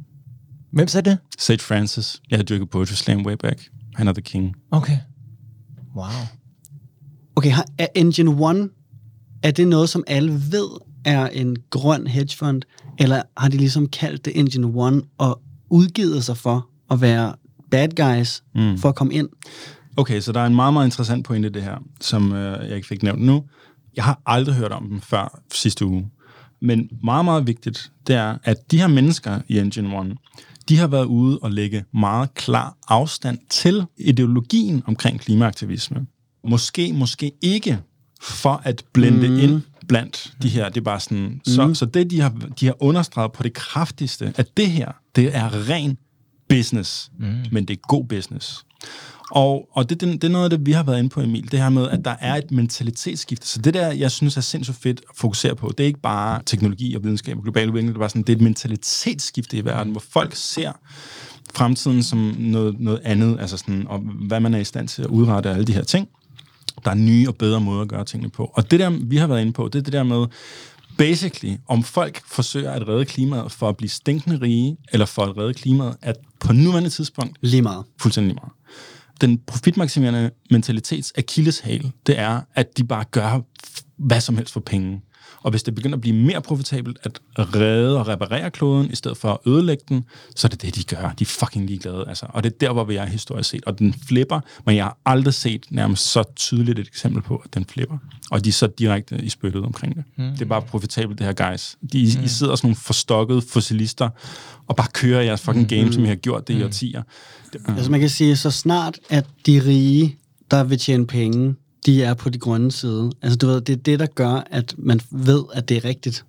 [0.72, 1.18] Hvem sagde det?
[1.38, 2.22] Sage Francis.
[2.30, 3.70] Jeg har dyrket Poetry Slam way back.
[3.95, 4.55] Han er the king.
[4.72, 4.97] Okay.
[5.95, 6.05] Wow.
[7.36, 8.70] Okay, har, er Engine One,
[9.43, 10.68] er det noget, som alle ved
[11.05, 12.61] er en grøn hedgefond,
[12.99, 17.36] eller har de ligesom kaldt det Engine One og udgivet sig for at være
[17.72, 18.78] bad guys mm.
[18.78, 19.30] for at komme ind?
[19.97, 22.76] Okay, så der er en meget, meget interessant pointe i det her, som øh, jeg
[22.76, 23.43] ikke fik nævnt nu.
[23.95, 26.09] Jeg har aldrig hørt om dem før sidste uge.
[26.61, 30.15] Men meget, meget vigtigt, det er, at de her mennesker i Engine One,
[30.70, 36.05] de har været ude og lægge meget klar afstand til ideologien omkring klimaaktivisme.
[36.47, 37.80] Måske, måske ikke
[38.22, 39.39] for at blende mm.
[39.39, 40.70] ind blandt de her.
[40.70, 44.34] Det er bare sådan, så, så det, de har, de har understreget på det kraftigste,
[44.36, 45.97] at det her, det er ren
[46.49, 47.36] business, mm.
[47.51, 48.65] men det er god business.
[49.32, 51.51] Og, og det, det, det er noget af det, vi har været inde på, Emil,
[51.51, 53.47] det her med, at der er et mentalitetsskifte.
[53.47, 56.41] Så det der, jeg synes er sindssygt fedt at fokusere på, det er ikke bare
[56.45, 59.65] teknologi og videnskab og global udvikling, det er, bare sådan, det er et mentalitetsskifte i
[59.65, 60.71] verden, hvor folk ser
[61.53, 65.07] fremtiden som noget, noget andet, altså sådan, og hvad man er i stand til at
[65.07, 66.07] udrette af alle de her ting.
[66.86, 68.51] Der er nye og bedre måder at gøre tingene på.
[68.53, 70.25] Og det der, vi har været inde på, det er det der med,
[70.97, 75.38] basically, om folk forsøger at redde klimaet for at blive stinkende rige, eller for at
[75.38, 77.84] redde klimaet, at på nuværende tidspunkt, Lige meget.
[78.01, 78.57] fuldstændig lige meget.
[79.22, 83.41] Den profitmaksimerende mentalitets akilleshæl, det er, at de bare gør
[83.97, 85.01] hvad som helst for penge.
[85.41, 86.97] Og hvis det begynder at blive mere profitabelt
[87.35, 90.03] at redde og reparere kloden, i stedet for at ødelægge den,
[90.35, 91.13] så er det det, de gør.
[91.19, 92.05] De er fucking ligeglade.
[92.07, 92.25] Altså.
[92.29, 93.63] Og det er der, hvor vi er historisk set.
[93.65, 97.53] Og den flipper, men jeg har aldrig set nærmest så tydeligt et eksempel på, at
[97.53, 97.97] den flipper.
[98.31, 100.03] Og de er så direkte i spyttet omkring det.
[100.17, 100.31] Mm.
[100.31, 101.77] Det er bare profitabelt, det her, guys.
[101.93, 102.23] De, mm.
[102.23, 104.09] I sidder sådan nogle forstokkede fossilister,
[104.67, 107.03] og bare kører jeres fucking game, som I har gjort det i årtier.
[107.53, 110.17] Det, Altså man kan sige, så snart at de rige,
[110.51, 111.55] der vil tjene penge,
[111.88, 113.11] de er på de grønne side.
[113.21, 116.25] Altså, du ved, det er det, der gør, at man ved, at det er rigtigt.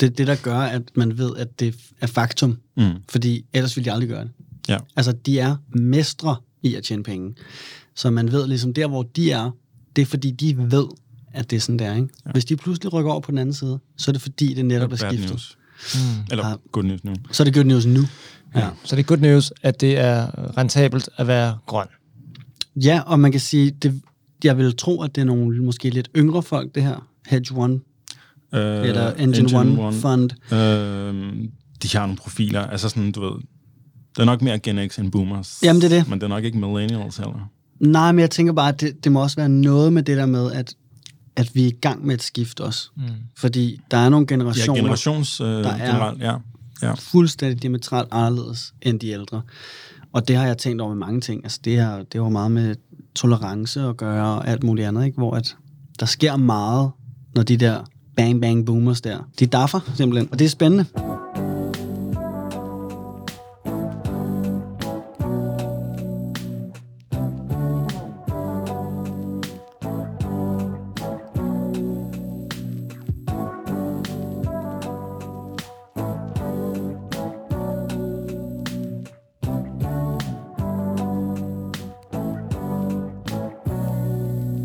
[0.00, 2.58] Det er det, der gør, at man ved, at det er faktum.
[2.76, 2.90] Mm.
[3.08, 4.30] Fordi ellers ville de aldrig gøre det.
[4.68, 4.78] Ja.
[4.96, 7.34] Altså, de er mestre i at tjene penge.
[7.94, 9.50] Så man ved ligesom, der hvor de er,
[9.96, 10.86] det er fordi, de ved,
[11.32, 11.94] at det er sådan der.
[11.94, 12.08] Ikke?
[12.26, 12.30] Ja.
[12.32, 14.92] Hvis de pludselig rykker over på den anden side, så er det fordi, det netop
[14.92, 15.30] er skiftet.
[15.30, 15.58] news.
[16.30, 16.54] Eller Ja.
[16.72, 17.14] good news nu.
[17.32, 18.00] Så er det good news nu.
[18.54, 18.68] Ja.
[18.84, 20.26] Så det er good news, at det er
[20.58, 21.86] rentabelt at være grøn.
[22.76, 24.02] Ja, og man kan sige, det,
[24.44, 27.06] jeg vil tro, at det er nogle måske lidt yngre folk, det her.
[27.26, 27.80] Hedge One,
[28.54, 30.30] Øh, eller Engine, One, One Fund.
[30.52, 31.48] Øh,
[31.82, 33.32] de har nogle profiler, altså sådan, du ved,
[34.16, 35.58] det er nok mere Gen X end boomers.
[35.62, 36.08] Jamen, det er det.
[36.08, 37.50] Men det er nok ikke millennials heller.
[37.80, 40.26] Nej, men jeg tænker bare, at det, det må også være noget med det der
[40.26, 40.74] med, at,
[41.36, 42.90] at vi er i gang med et skift også.
[42.96, 43.02] Mm.
[43.36, 46.34] Fordi der er nogle Ja, generationer, generations øh, der er- generelt, ja.
[46.82, 46.92] ja.
[46.94, 49.42] fuldstændig diametralt anderledes end de ældre.
[50.12, 51.44] Og det har jeg tænkt over med mange ting.
[51.44, 52.74] Altså det, har, det har meget med
[53.14, 55.16] tolerance at gøre og alt muligt andet, ikke?
[55.16, 55.56] hvor at
[56.00, 56.90] der sker meget,
[57.34, 57.84] når de der
[58.16, 60.28] bang bang boomers der, de daffer simpelthen.
[60.32, 60.86] Og det er spændende.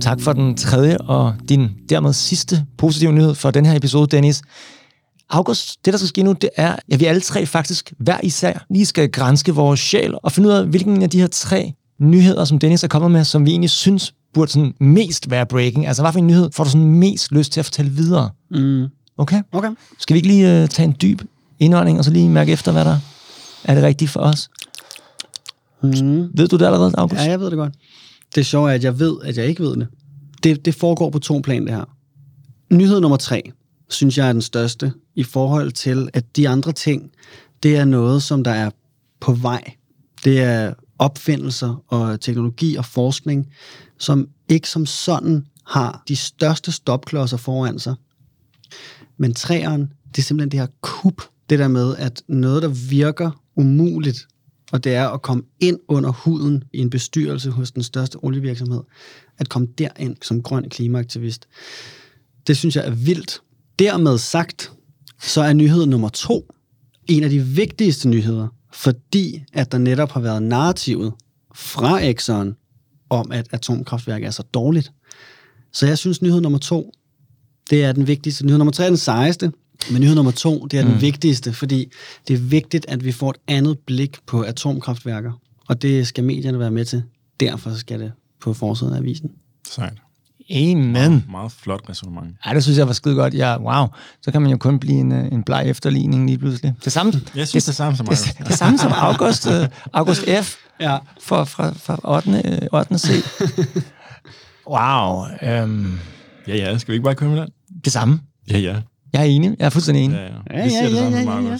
[0.07, 4.41] Tak for den tredje og din dermed sidste positive nyhed for den her episode, Dennis.
[5.29, 8.65] August, det der skal ske nu, det er, at vi alle tre faktisk hver især
[8.69, 12.45] lige skal grænske vores sjæl og finde ud af, hvilken af de her tre nyheder,
[12.45, 15.87] som Dennis er kommet med, som vi egentlig synes burde sådan mest være breaking.
[15.87, 18.29] Altså, hvad for en nyhed får du sådan mest lyst til at fortælle videre?
[18.51, 18.85] Mm.
[19.17, 19.41] Okay?
[19.51, 19.69] Okay.
[19.99, 21.21] Skal vi ikke lige uh, tage en dyb
[21.59, 22.99] indånding, og så lige mærke efter, hvad der
[23.63, 24.49] er det rigtige for os?
[25.83, 26.29] Mm.
[26.33, 27.21] Ved du det allerede, August?
[27.21, 27.73] Ja, jeg ved det godt.
[28.35, 29.87] Det sjove er, at jeg ved, at jeg ikke ved det.
[30.43, 31.97] Det, det foregår på to plan, det her.
[32.73, 33.51] Nyhed nummer tre,
[33.89, 37.11] synes jeg er den største, i forhold til, at de andre ting,
[37.63, 38.69] det er noget, som der er
[39.19, 39.73] på vej.
[40.23, 43.47] Det er opfindelser og teknologi og forskning,
[43.97, 47.95] som ikke som sådan har de største stopklodser foran sig.
[49.17, 53.43] Men træeren, det er simpelthen det her kup, det der med, at noget, der virker
[53.55, 54.27] umuligt,
[54.71, 58.81] og det er at komme ind under huden i en bestyrelse hos den største olievirksomhed,
[59.37, 61.47] at komme derind som grøn klimaaktivist.
[62.47, 63.41] Det synes jeg er vildt.
[63.79, 64.71] Dermed sagt,
[65.21, 66.53] så er nyhed nummer to
[67.07, 71.13] en af de vigtigste nyheder, fordi at der netop har været narrativet
[71.55, 72.55] fra Exxon
[73.09, 74.91] om, at atomkraftværk er så dårligt.
[75.73, 76.91] Så jeg synes, nyhed nummer to,
[77.69, 78.45] det er den vigtigste.
[78.45, 79.51] Nyhed nummer tre er den sejeste,
[79.91, 81.01] men nyhed nummer to, det er den mm.
[81.01, 81.91] vigtigste, fordi
[82.27, 85.31] det er vigtigt, at vi får et andet blik på atomkraftværker,
[85.67, 87.03] og det skal medierne være med til.
[87.39, 88.11] Derfor skal det
[88.41, 89.29] på forsiden af avisen.
[89.69, 89.93] Sejt.
[90.51, 91.25] Amen.
[91.29, 92.37] Meget flot resonemang.
[92.45, 93.33] Ja, det synes jeg var skide godt.
[93.33, 93.87] Ja, wow.
[94.21, 96.73] Så kan man jo kun blive en, øh, en bleg efterligning lige pludselig.
[96.85, 98.17] Det samme, Jeg synes det, det samme som mig.
[98.37, 100.55] det, det samme som August, øh, August F.
[100.79, 100.97] Ja.
[101.21, 102.41] fra, fra, fra 8.
[102.45, 102.97] øh, 8.
[102.99, 103.07] C.
[104.69, 105.25] Wow.
[105.43, 105.99] Øhm,
[106.47, 106.77] Ja, ja.
[106.77, 107.49] Skal vi ikke bare køre med den?
[107.85, 108.19] det samme.
[108.51, 108.75] Ja, ja.
[109.13, 109.55] Jeg er enig.
[109.59, 110.15] Jeg er fuldstændig enig.
[110.15, 110.59] ja, ja.
[110.59, 111.57] Ja, Vi siger ja, det ja, samme ja, ja, ja.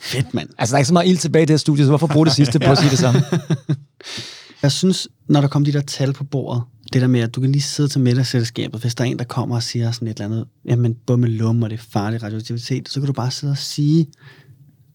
[0.00, 0.48] Fedt, mand.
[0.58, 2.26] Altså, der er ikke så meget ild tilbage i det her studie, så hvorfor bruge
[2.26, 3.20] det sidste på at sige det samme?
[4.62, 6.62] Jeg synes, når der kommer de der tal på bordet,
[6.92, 9.24] det der med, at du kan lige sidde til middagsselskabet, hvis der er en, der
[9.24, 13.00] kommer og siger sådan et eller andet, jamen bummelum, og det er farlig radioaktivitet, så
[13.00, 14.06] kan du bare sidde og sige,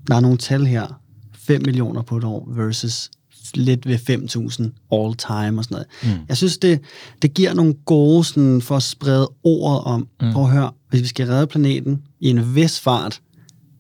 [0.07, 1.01] der er nogle tal her,
[1.33, 3.11] 5 millioner på et år versus
[3.55, 5.87] lidt ved 5.000 all time og sådan noget.
[6.03, 6.25] Mm.
[6.29, 6.79] Jeg synes, det,
[7.21, 10.31] det giver nogle gode sådan, for at sprede ordet om, mm.
[10.33, 13.21] prøv at høre, hvis vi skal redde planeten i en vis fart,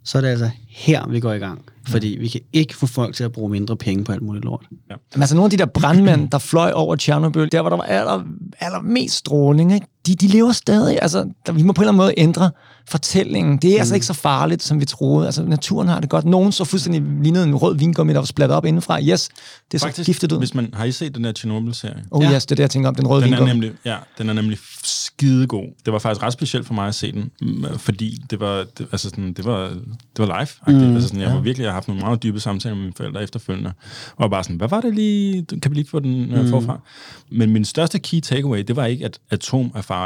[0.03, 1.61] så er det altså her, vi går i gang.
[1.87, 4.65] Fordi vi kan ikke få folk til at bruge mindre penge på alt muligt lort.
[5.13, 7.83] Men altså, nogle af de der brandmænd, der fløj over Tjernobyl, der hvor der var
[7.83, 8.23] aller,
[8.59, 9.87] allermest stråling, ikke?
[10.07, 10.99] De, de lever stadig.
[11.01, 12.51] Altså, der, vi må på en eller anden måde ændre
[12.89, 13.57] fortællingen.
[13.57, 13.79] Det er mm.
[13.79, 15.25] altså ikke så farligt, som vi troede.
[15.25, 16.25] Altså, naturen har det godt.
[16.25, 19.01] Nogen så fuldstændig lignede en rød vingummi, der var splattet op indenfra.
[19.01, 19.29] Yes,
[19.71, 20.37] det er så Faktisk, giftet ud.
[20.37, 22.03] hvis man, har I set den der Chernobyl-serie?
[22.11, 22.33] Oh Ja.
[22.33, 24.33] yes, det er det, jeg tænker om, den røde Den er, nemlig, ja, den er
[24.33, 25.67] nemlig skidegod.
[25.85, 28.87] Det var faktisk ret specielt for mig at se den, mm, fordi det var, det,
[28.91, 29.69] altså sådan, det var,
[30.17, 30.79] det var live.
[30.79, 32.93] Mm, altså sådan, jeg, var virkelig, jeg har haft nogle meget dybe samtaler med mine
[32.97, 33.71] forældre efterfølgende.
[34.15, 35.45] Og bare sådan, hvad var det lige?
[35.61, 36.79] Kan vi lige få den øh, forfra?
[37.31, 39.96] Men min største key takeaway, det var ikke, at atom er farligt.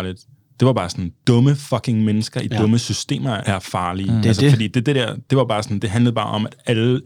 [0.59, 2.57] Det var bare sådan, dumme fucking mennesker i Ja.
[2.57, 4.11] dumme systemer er farlige.
[4.11, 4.17] Mm.
[4.17, 4.51] Det Altså, det.
[4.51, 7.01] Fordi det, det, der, det var bare sådan, det handlede bare om, at alle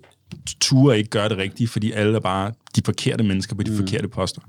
[0.62, 3.78] ture ikke gør det rigtige, fordi alle er bare de forkerte mennesker på de mm.
[3.78, 4.42] forkerte poster.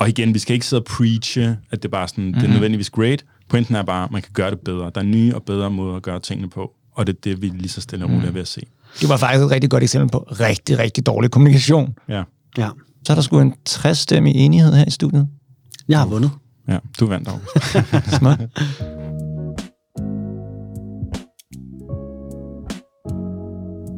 [0.00, 2.40] Og igen, vi skal ikke sidde og preache, at det er bare sådan, mm-hmm.
[2.40, 3.24] det er nødvendigvis great.
[3.48, 4.90] Pointen er bare, at man kan gøre det bedre.
[4.94, 7.48] Der er nye og bedre måder at gøre tingene på, og det er det, vi
[7.48, 8.60] lige så stille og roligt er ved at se.
[9.00, 11.94] Det var faktisk et rigtig godt eksempel på rigtig, rigtig dårlig kommunikation.
[12.08, 12.22] Ja.
[12.58, 12.68] Ja.
[13.06, 15.28] Så er der sgu en 60 i enighed her i studiet.
[15.88, 16.30] Jeg har vundet.
[16.68, 17.40] Ja, du vandt dog.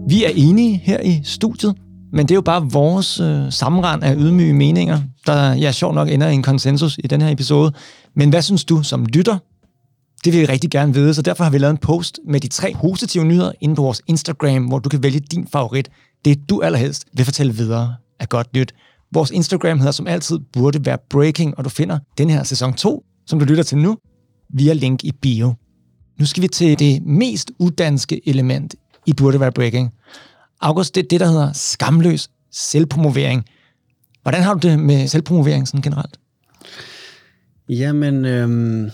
[0.08, 1.74] Vi er enige her i studiet,
[2.12, 6.08] men det er jo bare vores øh, sammenrend af ydmyge meninger, der ja, sjovt nok
[6.08, 7.72] ender i en konsensus i den her episode.
[8.16, 9.38] Men hvad synes du som lytter?
[10.24, 12.48] Det vil vi rigtig gerne vide, så derfor har vi lavet en post med de
[12.48, 15.90] tre positive nyheder inde på vores Instagram, hvor du kan vælge din favorit.
[16.24, 18.74] Det du allerhelst vil fortælle videre er godt nyt.
[19.14, 23.04] Vores Instagram hedder som altid burde være breaking, og du finder den her sæson 2,
[23.26, 23.96] som du lytter til nu,
[24.48, 25.54] via link i bio.
[26.18, 28.74] Nu skal vi til det mest uddanske element
[29.06, 29.92] i burde være breaking.
[30.60, 33.44] August, det er det, der hedder skamløs selvpromovering.
[34.22, 36.20] Hvordan har du det med selvpromovering sådan generelt?
[37.68, 38.90] Jamen, øhm,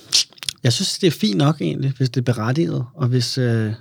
[0.62, 3.72] jeg synes, det er fint nok egentlig, hvis det er berettiget, og hvis, øh,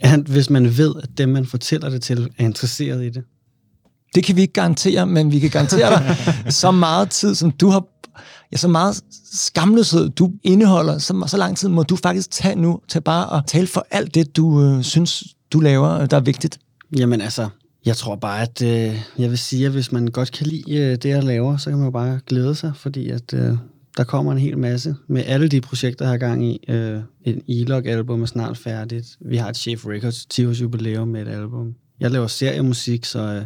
[0.00, 3.24] at, hvis man ved, at dem, man fortæller det til, er interesseret i det.
[4.16, 6.16] Det kan vi ikke garantere, men vi kan garantere dig
[6.62, 7.84] så meget tid, som du har
[8.52, 9.00] ja, så meget
[9.32, 13.44] skamløshed, du indeholder, så, så lang tid må du faktisk tage nu til bare at
[13.46, 16.58] tale for alt det, du øh, synes, du laver, der er vigtigt.
[16.98, 17.48] Jamen altså,
[17.86, 20.96] jeg tror bare, at øh, jeg vil sige, at hvis man godt kan lide øh,
[20.96, 23.52] det, jeg laver, så kan man jo bare glæde sig, fordi at øh,
[23.96, 26.64] der kommer en hel masse med alle de projekter, jeg har gang i.
[26.68, 29.06] Øh, en E-Log-album er snart færdigt.
[29.20, 31.74] Vi har et Chef Records 10 års jubilæum med et album.
[32.00, 33.44] Jeg laver seriemusik, så øh,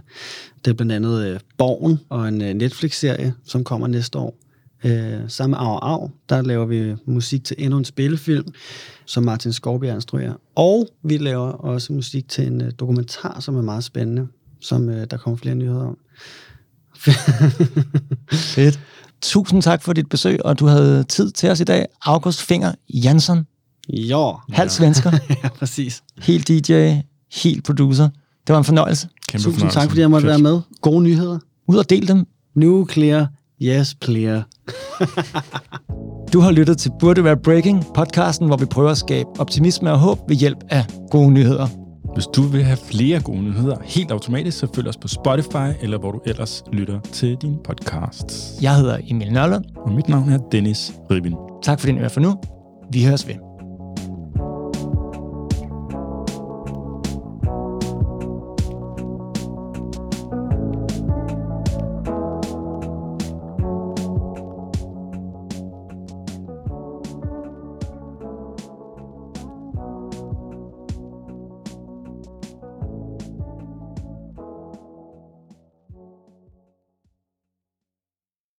[0.64, 4.36] det er blandt andet øh, Borgen og en øh, Netflix-serie, som kommer næste år.
[4.84, 8.46] Øh, sammen med Au Au, der laver vi musik til endnu en spillefilm,
[9.06, 10.34] som Martin Skovbjerg instruerer.
[10.54, 14.26] Og vi laver også musik til en øh, dokumentar, som er meget spændende,
[14.60, 15.98] som øh, der kommer flere nyheder om.
[18.32, 18.80] Fedt.
[19.22, 21.86] Tusind tak for dit besøg, og du havde tid til os i dag.
[22.02, 23.46] August Finger Jansson,
[23.88, 24.38] Jo.
[24.52, 25.10] halv svensker,
[25.42, 26.02] ja, præcis.
[26.18, 26.94] helt DJ,
[27.42, 28.08] helt producer.
[28.46, 29.08] Det var en fornøjelse.
[29.28, 29.78] Kæmpe Tusind fornøjelse.
[29.80, 30.42] tak, fordi jeg måtte Fedt.
[30.44, 30.60] være med.
[30.80, 31.38] Gode nyheder.
[31.68, 32.26] Ud og del dem.
[32.54, 33.26] Nuclear.
[33.62, 34.42] Yes, clear.
[36.32, 39.98] Du har lyttet til Burde Være Breaking, podcasten, hvor vi prøver at skabe optimisme og
[39.98, 41.66] håb ved hjælp af gode nyheder.
[42.14, 45.98] Hvis du vil have flere gode nyheder helt automatisk, så følg os på Spotify, eller
[45.98, 48.58] hvor du ellers lytter til din podcast.
[48.62, 49.64] Jeg hedder Emil Nørlund.
[49.76, 51.34] Og mit navn er Dennis Ribin.
[51.62, 52.34] Tak for din øre for nu.
[52.92, 53.49] Vi høres ved.